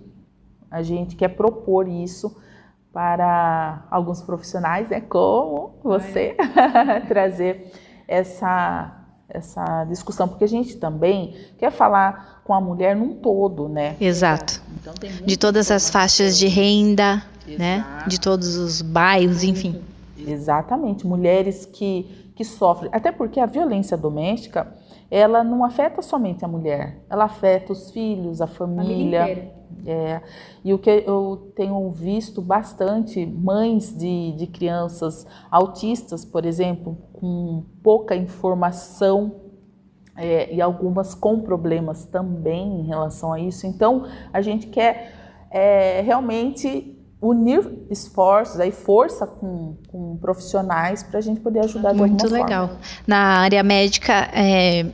a 0.69 0.81
gente 0.81 1.15
quer 1.15 1.29
propor 1.29 1.88
isso 1.88 2.36
para 2.91 3.88
alguns 3.89 4.21
profissionais, 4.21 4.89
né, 4.89 4.99
como 4.99 5.79
você, 5.81 6.36
trazer 7.07 7.71
essa 8.05 8.99
essa 9.29 9.86
discussão, 9.86 10.27
porque 10.27 10.43
a 10.43 10.47
gente 10.47 10.77
também 10.77 11.36
quer 11.57 11.71
falar 11.71 12.32
com 12.43 12.53
a 12.53 12.62
mulher 12.62 12.95
num 12.95 13.13
todo, 13.15 13.69
né? 13.69 13.95
Exato. 13.99 14.62
Então, 14.79 14.93
de 15.25 15.38
todas 15.38 15.71
as 15.71 15.89
faixas 15.89 16.38
de 16.38 16.47
renda, 16.47 17.23
Exato. 17.47 17.60
né? 17.60 18.03
De 18.08 18.19
todos 18.19 18.56
os 18.58 18.82
bairros, 18.82 19.43
enfim. 19.43 19.82
Exatamente, 20.17 21.06
mulheres 21.06 21.65
que, 21.65 22.32
que 22.36 22.43
sofrem, 22.43 22.89
até 22.93 23.12
porque 23.12 23.39
a 23.39 23.45
violência 23.45 23.97
doméstica, 23.97 24.73
ela 25.12 25.43
não 25.43 25.63
afeta 25.63 26.01
somente 26.01 26.43
a 26.43 26.47
mulher, 26.47 27.03
ela 27.10 27.25
afeta 27.25 27.71
os 27.71 27.91
filhos, 27.91 28.41
a 28.41 28.47
família. 28.47 29.51
É, 29.86 30.21
e 30.63 30.73
o 30.73 30.77
que 30.77 30.89
eu 30.89 31.51
tenho 31.56 31.91
visto 31.91 32.41
bastante, 32.41 33.25
mães 33.25 33.93
de, 33.97 34.32
de 34.34 34.47
crianças 34.47 35.27
autistas, 35.51 36.23
por 36.23 36.45
exemplo, 36.45 36.97
com 37.12 37.63
pouca 37.82 38.15
informação 38.15 39.36
é, 40.15 40.54
e 40.54 40.62
algumas 40.62 41.13
com 41.13 41.39
problemas 41.41 42.06
também 42.06 42.82
em 42.82 42.88
relação 42.88 43.34
a 43.34 43.39
isso. 43.39 43.65
Então, 43.65 44.08
a 44.32 44.41
gente 44.41 44.67
quer 44.67 45.13
é, 45.52 46.02
realmente 46.02 46.97
unir 47.21 47.86
esforços, 47.89 48.60
aí 48.60 48.71
força 48.71 49.26
com, 49.26 49.78
com 49.88 50.17
profissionais 50.17 51.04
para 51.04 51.19
a 51.19 51.21
gente 51.21 51.39
poder 51.39 51.62
ajudar 51.62 51.93
muito 51.93 52.17
de 52.17 52.23
alguma 52.23 52.43
legal. 52.43 52.67
Forma. 52.67 52.82
Na 53.08 53.39
área 53.39 53.63
médica 53.63 54.30
é, 54.34 54.86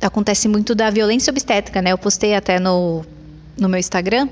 acontece 0.00 0.48
muito 0.48 0.74
da 0.74 0.90
violência 0.90 1.30
obstétrica, 1.30 1.80
né? 1.80 1.92
Eu 1.92 1.98
postei 1.98 2.34
até 2.34 2.58
no 2.58 3.04
no 3.56 3.68
meu 3.68 3.78
Instagram. 3.78 4.28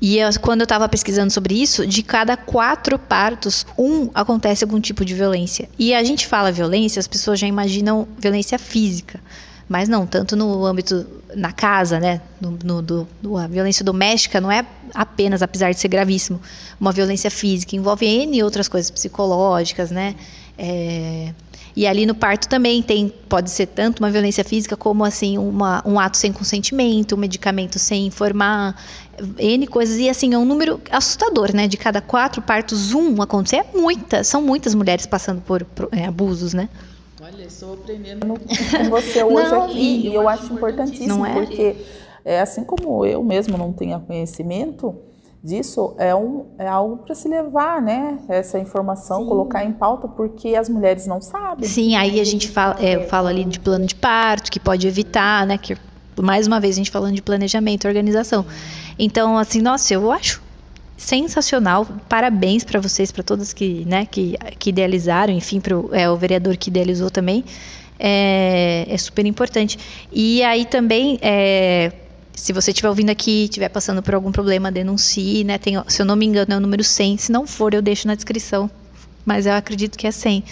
E 0.00 0.18
eu, 0.18 0.28
quando 0.40 0.60
eu 0.60 0.64
estava 0.64 0.88
pesquisando 0.88 1.32
sobre 1.32 1.54
isso, 1.54 1.86
de 1.86 2.02
cada 2.02 2.36
quatro 2.36 2.98
partos, 2.98 3.66
um 3.78 4.10
acontece 4.14 4.62
algum 4.62 4.78
tipo 4.78 5.04
de 5.04 5.14
violência. 5.14 5.68
E 5.78 5.94
a 5.94 6.04
gente 6.04 6.26
fala 6.26 6.52
violência, 6.52 7.00
as 7.00 7.06
pessoas 7.06 7.38
já 7.38 7.46
imaginam 7.46 8.06
violência 8.18 8.58
física. 8.58 9.20
Mas 9.68 9.88
não, 9.88 10.06
tanto 10.06 10.36
no 10.36 10.64
âmbito 10.64 11.06
na 11.34 11.52
casa, 11.52 11.98
né? 11.98 12.20
No, 12.40 12.58
no, 12.62 12.82
do, 12.82 13.08
a 13.36 13.46
violência 13.48 13.84
doméstica 13.84 14.40
não 14.40 14.50
é 14.50 14.64
apenas, 14.94 15.42
apesar 15.42 15.72
de 15.72 15.80
ser 15.80 15.88
gravíssimo, 15.88 16.40
uma 16.80 16.92
violência 16.92 17.30
física, 17.30 17.74
envolve 17.74 18.06
N 18.06 18.42
outras 18.44 18.68
coisas 18.68 18.90
psicológicas, 18.90 19.90
né? 19.90 20.14
É, 20.56 21.32
e 21.76 21.86
ali 21.86 22.06
no 22.06 22.14
parto 22.14 22.48
também 22.48 22.82
tem, 22.82 23.12
pode 23.28 23.50
ser 23.50 23.66
tanto 23.66 23.98
uma 23.98 24.10
violência 24.10 24.42
física 24.42 24.76
como 24.78 25.04
assim 25.04 25.36
uma, 25.36 25.82
um 25.84 26.00
ato 26.00 26.16
sem 26.16 26.32
consentimento, 26.32 27.14
um 27.14 27.18
medicamento 27.18 27.78
sem 27.78 28.06
informar, 28.06 28.74
N 29.38 29.66
coisas. 29.66 29.98
E 29.98 30.08
assim, 30.08 30.32
é 30.32 30.38
um 30.38 30.46
número 30.46 30.80
assustador, 30.90 31.54
né? 31.54 31.68
De 31.68 31.76
cada 31.76 32.00
quatro 32.00 32.40
partos, 32.40 32.94
um 32.94 33.20
acontecer. 33.20 33.56
É 33.56 33.66
muita, 33.76 34.24
são 34.24 34.40
muitas 34.40 34.74
mulheres 34.74 35.04
passando 35.04 35.42
por, 35.42 35.64
por 35.64 35.88
é, 35.92 36.06
abusos, 36.06 36.54
né? 36.54 36.68
Olha, 37.26 37.42
estou 37.42 37.74
aprendendo 37.74 38.24
com 38.28 38.84
você 38.88 39.20
hoje 39.24 39.50
não, 39.50 39.64
aqui 39.64 39.78
e 39.78 40.06
eu, 40.06 40.22
eu 40.22 40.28
acho 40.28 40.52
importantíssimo, 40.52 41.26
é? 41.26 41.32
porque 41.32 41.76
é, 42.24 42.40
assim 42.40 42.62
como 42.62 43.04
eu 43.04 43.20
mesmo 43.20 43.58
não 43.58 43.72
tenho 43.72 43.98
conhecimento, 43.98 44.94
disso 45.42 45.96
é, 45.98 46.14
um, 46.14 46.46
é 46.56 46.68
algo 46.68 46.98
para 46.98 47.16
se 47.16 47.26
levar, 47.26 47.82
né? 47.82 48.20
Essa 48.28 48.60
informação, 48.60 49.22
Sim. 49.22 49.28
colocar 49.28 49.64
em 49.64 49.72
pauta, 49.72 50.06
porque 50.06 50.54
as 50.54 50.68
mulheres 50.68 51.04
não 51.08 51.20
sabem. 51.20 51.68
Sim, 51.68 51.96
aí 51.96 52.20
a 52.20 52.24
gente 52.24 52.48
fala, 52.48 52.76
é, 52.80 53.00
fala 53.08 53.30
ali 53.30 53.44
de 53.44 53.58
plano 53.58 53.86
de 53.86 53.96
parto, 53.96 54.48
que 54.48 54.60
pode 54.60 54.86
evitar, 54.86 55.44
né? 55.48 55.58
Que, 55.58 55.76
mais 56.22 56.46
uma 56.46 56.60
vez, 56.60 56.76
a 56.76 56.78
gente 56.78 56.92
falando 56.92 57.16
de 57.16 57.22
planejamento, 57.22 57.88
organização. 57.88 58.46
Então, 58.96 59.36
assim, 59.36 59.60
nossa, 59.60 59.92
eu 59.92 60.12
acho 60.12 60.40
sensacional. 60.96 61.86
Parabéns 62.08 62.64
para 62.64 62.80
vocês, 62.80 63.12
para 63.12 63.22
todas 63.22 63.52
que, 63.52 63.84
né, 63.84 64.06
que, 64.06 64.36
que 64.58 64.70
idealizaram, 64.70 65.32
enfim, 65.32 65.60
para 65.60 65.74
é, 65.92 66.08
o 66.08 66.16
vereador 66.16 66.56
que 66.56 66.70
idealizou 66.70 67.10
também. 67.10 67.44
É, 67.98 68.86
é 68.88 68.96
super 68.96 69.26
importante. 69.26 69.78
E 70.12 70.42
aí 70.42 70.64
também. 70.64 71.18
É, 71.20 71.92
se 72.32 72.52
você 72.52 72.70
estiver 72.70 72.90
ouvindo 72.90 73.08
aqui, 73.08 73.44
estiver 73.44 73.70
passando 73.70 74.02
por 74.02 74.14
algum 74.14 74.30
problema, 74.30 74.70
denuncie, 74.70 75.42
né? 75.42 75.56
Tem, 75.56 75.82
se 75.88 76.02
eu 76.02 76.06
não 76.06 76.14
me 76.14 76.26
engano, 76.26 76.52
é 76.52 76.56
o 76.56 76.60
número 76.60 76.84
100. 76.84 77.16
Se 77.16 77.32
não 77.32 77.46
for, 77.46 77.72
eu 77.72 77.80
deixo 77.80 78.06
na 78.06 78.14
descrição. 78.14 78.70
Mas 79.24 79.46
eu 79.46 79.54
acredito 79.54 79.96
que 79.96 80.06
é 80.06 80.10
100. 80.10 80.44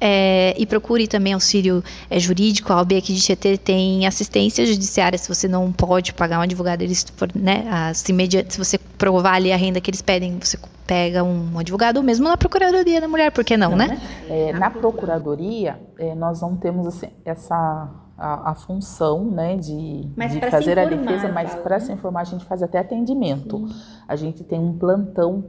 É, 0.00 0.54
e 0.56 0.64
procure 0.64 1.06
também 1.06 1.34
auxílio 1.34 1.84
é, 2.08 2.18
jurídico. 2.18 2.72
A 2.72 2.76
OAB 2.76 2.92
aqui 2.92 3.12
de 3.12 3.20
Tietê 3.20 3.58
tem 3.58 4.06
assistência 4.06 4.64
judiciária 4.64 5.18
se 5.18 5.28
você 5.28 5.46
não 5.46 5.70
pode 5.70 6.14
pagar 6.14 6.38
um 6.38 6.42
advogado. 6.42 6.82
Eles 6.82 7.04
for, 7.16 7.28
né, 7.34 7.92
se, 7.94 8.12
media, 8.12 8.44
se 8.48 8.56
você 8.56 8.78
provar 8.78 9.34
ali 9.34 9.52
a 9.52 9.56
renda 9.56 9.80
que 9.80 9.90
eles 9.90 10.00
pedem, 10.00 10.38
você 10.38 10.58
pega 10.86 11.22
um 11.22 11.58
advogado, 11.58 11.98
ou 11.98 12.02
mesmo 12.02 12.28
na 12.28 12.36
Procuradoria 12.36 13.00
da 13.00 13.06
Mulher, 13.06 13.30
por 13.30 13.44
que 13.44 13.56
não, 13.56 13.76
né? 13.76 14.00
É, 14.28 14.52
na 14.52 14.70
Procuradoria, 14.70 15.80
é, 15.98 16.14
nós 16.16 16.40
não 16.40 16.56
temos 16.56 16.86
assim, 16.86 17.10
essa 17.24 17.88
a, 18.20 18.50
a 18.50 18.54
função 18.54 19.24
né, 19.24 19.56
de, 19.56 20.04
de 20.04 20.40
fazer 20.50 20.72
informar, 20.72 20.82
a 20.82 20.96
defesa, 20.96 21.32
mas 21.32 21.54
para 21.54 21.78
né? 21.78 21.80
se 21.80 21.92
informar 21.92 22.20
a 22.20 22.24
gente 22.24 22.44
faz 22.44 22.62
até 22.62 22.78
atendimento. 22.78 23.66
Sim. 23.66 23.74
A 24.06 24.14
gente 24.14 24.44
tem 24.44 24.60
um 24.60 24.76
plantão 24.76 25.44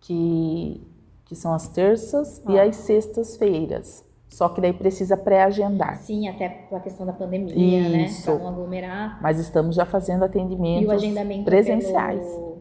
que, 0.00 0.82
que 1.30 1.36
são 1.36 1.54
as 1.54 1.68
terças 1.68 2.42
ah. 2.44 2.52
e 2.52 2.58
as 2.58 2.74
sextas-feiras. 2.74 4.04
Só 4.28 4.48
que 4.48 4.60
daí 4.60 4.72
precisa 4.72 5.16
pré-agendar. 5.16 5.98
Sim, 5.98 6.28
até 6.28 6.48
pela 6.48 6.80
questão 6.80 7.06
da 7.06 7.12
pandemia, 7.12 7.88
né, 7.88 8.02
Isso. 8.06 8.28
né? 8.28 8.36
Para 8.36 8.44
não 8.44 8.52
aglomerar. 8.52 9.22
Mas 9.22 9.38
estamos 9.38 9.76
já 9.76 9.86
fazendo 9.86 10.24
atendimentos 10.24 10.92
presenciais. 11.44 12.26
Pelo... 12.26 12.58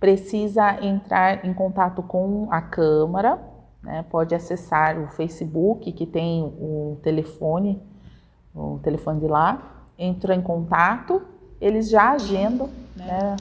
Precisa 0.00 0.84
entrar 0.84 1.44
em 1.46 1.54
contato 1.54 2.02
com 2.02 2.48
a 2.50 2.60
Câmara, 2.60 3.40
né? 3.80 4.04
pode 4.10 4.34
acessar 4.34 4.98
o 4.98 5.06
Facebook, 5.12 5.92
que 5.92 6.04
tem 6.04 6.42
o 6.42 6.98
telefone 7.04 7.80
o 8.52 8.80
telefone 8.82 9.20
de 9.20 9.28
lá, 9.28 9.86
entra 9.96 10.34
em 10.34 10.42
contato, 10.42 11.22
eles 11.60 11.88
já 11.88 12.12
agendam. 12.12 12.68
Né, 12.96 13.36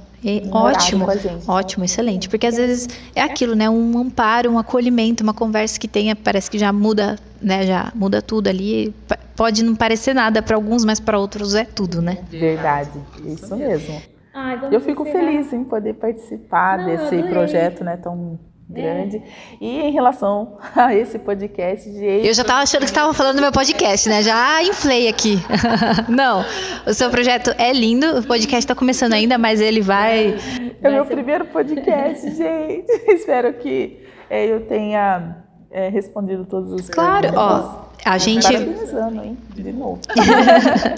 um 0.46 0.56
ótimo, 0.56 1.06
ótimo, 1.48 1.84
excelente, 1.84 2.30
porque 2.30 2.48
às 2.48 2.56
vezes 2.56 2.88
é 3.14 3.22
aquilo, 3.22 3.56
né, 3.56 3.70
um 3.70 3.98
amparo, 3.98 4.50
um 4.50 4.58
acolhimento, 4.58 5.22
uma 5.22 5.34
conversa 5.34 5.78
que 5.78 5.88
tenha, 5.88 6.16
parece 6.16 6.50
que 6.50 6.58
já 6.58 6.72
muda, 6.72 7.18
né, 7.42 7.66
já 7.66 7.92
muda 7.94 8.22
tudo 8.22 8.48
ali. 8.48 8.94
Pode 9.36 9.64
não 9.64 9.76
parecer 9.76 10.14
nada 10.14 10.42
para 10.42 10.56
alguns, 10.56 10.86
mas 10.86 11.00
para 11.00 11.20
outros 11.20 11.56
é 11.56 11.66
tudo, 11.66 12.02
né? 12.02 12.20
Verdade, 12.30 13.00
isso 13.26 13.56
mesmo. 13.56 14.02
Ai, 14.34 14.60
eu 14.72 14.80
fico 14.80 15.06
encerrar. 15.06 15.26
feliz 15.26 15.52
em 15.52 15.64
poder 15.64 15.96
participar 15.96 16.78
Não, 16.78 16.86
desse 16.86 17.22
projeto 17.24 17.84
né, 17.84 17.98
tão 17.98 18.40
grande. 18.70 19.18
É. 19.18 19.22
E 19.60 19.82
em 19.82 19.92
relação 19.92 20.58
a 20.76 20.94
esse 20.94 21.18
podcast, 21.18 21.92
gente. 21.92 22.28
Eu 22.28 22.34
já 22.34 22.44
estava 22.44 22.62
achando 22.62 22.82
que 22.82 22.86
estava 22.86 23.14
falando 23.14 23.38
do 23.38 23.42
meu 23.42 23.52
podcast, 23.52 24.08
né? 24.08 24.22
Já 24.22 24.62
inflei 24.64 25.08
aqui. 25.08 25.40
Não, 26.08 26.46
o 26.86 26.94
seu 26.94 27.10
projeto 27.10 27.54
é 27.58 27.74
lindo, 27.74 28.20
o 28.20 28.24
podcast 28.24 28.60
está 28.60 28.76
começando 28.76 29.14
ainda, 29.14 29.38
mas 29.38 29.60
ele 29.60 29.82
vai. 29.82 30.38
É 30.82 30.90
o 30.90 30.92
meu 30.92 31.06
ser... 31.06 31.16
primeiro 31.16 31.46
podcast, 31.46 32.30
gente. 32.36 32.86
Espero 33.10 33.54
que 33.54 34.06
é, 34.30 34.46
eu 34.46 34.62
tenha 34.68 35.38
é, 35.72 35.90
respondido 35.90 36.46
todos 36.46 36.72
os 36.72 36.90
Claro, 36.90 37.30
ó. 37.36 37.90
A 38.06 38.18
gente. 38.18 38.48
hein? 38.54 39.38
De 39.54 39.74
novo. 39.74 40.00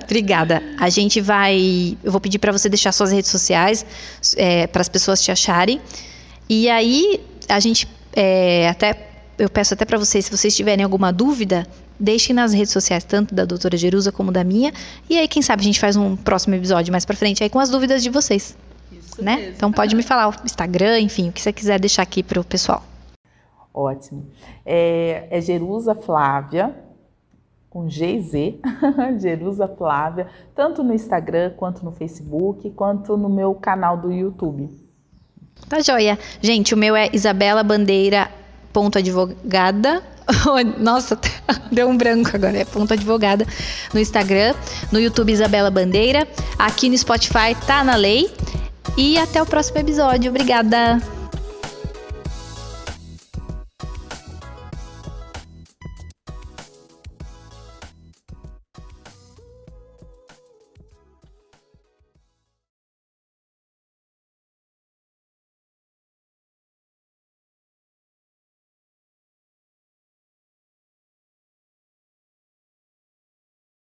Obrigada. 0.04 0.62
A 0.80 0.88
gente 0.88 1.20
vai. 1.20 1.98
Eu 2.04 2.12
vou 2.12 2.22
pedir 2.22 2.38
para 2.38 2.52
você 2.52 2.70
deixar 2.70 2.92
suas 2.92 3.12
redes 3.12 3.32
sociais 3.32 3.84
é, 4.38 4.68
para 4.68 4.82
as 4.82 4.90
pessoas 4.90 5.20
te 5.24 5.32
acharem. 5.32 5.82
E 6.48 6.70
aí, 6.70 7.20
a 7.52 7.60
gente 7.60 7.88
é, 8.14 8.68
até 8.70 9.12
eu 9.38 9.50
peço 9.50 9.74
até 9.74 9.86
para 9.86 9.98
vocês, 9.98 10.26
se 10.26 10.32
vocês 10.32 10.56
tiverem 10.56 10.84
alguma 10.84 11.12
dúvida, 11.12 11.66
deixem 12.00 12.36
nas 12.36 12.54
redes 12.54 12.72
sociais, 12.72 13.04
tanto 13.04 13.34
da 13.34 13.44
doutora 13.44 13.76
Jerusa 13.76 14.12
como 14.12 14.32
da 14.32 14.44
minha. 14.44 14.72
E 15.10 15.18
aí, 15.18 15.28
quem 15.28 15.42
sabe, 15.42 15.62
a 15.62 15.66
gente 15.66 15.80
faz 15.80 15.96
um 15.96 16.16
próximo 16.16 16.54
episódio 16.56 16.92
mais 16.92 17.06
para 17.06 17.16
frente 17.16 17.44
aí 17.44 17.50
com 17.50 17.60
as 17.60 17.70
dúvidas 17.70 18.04
de 18.04 18.10
vocês. 18.10 18.56
Isso 18.92 19.24
né? 19.24 19.38
Mesmo. 19.38 19.54
Então 19.56 19.72
pode 19.72 19.96
me 19.96 20.04
falar 20.04 20.30
o 20.30 20.46
Instagram, 20.46 21.00
enfim, 21.00 21.30
o 21.30 21.32
que 21.32 21.42
você 21.42 21.52
quiser 21.52 21.80
deixar 21.80 22.04
aqui 22.04 22.22
para 22.22 22.40
o 22.40 22.44
pessoal. 22.44 22.84
Ótimo. 23.74 24.28
É, 24.66 25.28
é 25.32 25.42
Jerusa 25.42 25.96
Flávia, 25.96 26.76
com 27.70 27.88
GZ, 27.88 28.60
Jerusa 29.20 29.68
Flávia, 29.68 30.28
tanto 30.54 30.84
no 30.84 30.94
Instagram, 30.94 31.54
quanto 31.56 31.84
no 31.86 31.92
Facebook, 31.92 32.70
quanto 32.72 33.16
no 33.18 33.30
meu 33.30 33.56
canal 33.56 33.98
do 33.98 34.12
YouTube. 34.12 34.70
Tá 35.68 35.82
joia. 35.82 36.20
Gente, 36.42 36.74
o 36.74 36.78
meu 36.78 36.96
é 36.96 37.10
Isabela 37.14 37.64
Bandeira 37.64 38.30
ponto 38.72 38.98
advogada. 38.98 40.02
Nossa, 40.80 41.20
deu 41.72 41.90
um 41.90 41.98
branco 41.98 42.32
agora. 42.34 42.58
É 42.58 42.66
ponto 42.66 42.94
advogada 42.94 43.46
no 43.94 44.00
Instagram, 44.00 44.54
no 44.92 45.00
YouTube 45.00 45.32
Isabela 45.32 45.70
Bandeira, 45.70 46.28
aqui 46.58 46.90
no 46.90 46.98
Spotify 46.98 47.56
tá 47.66 47.84
na 47.84 47.96
lei. 47.96 48.32
E 48.98 49.18
até 49.18 49.42
o 49.42 49.46
próximo 49.46 49.78
episódio. 49.80 50.30
Obrigada. 50.30 51.21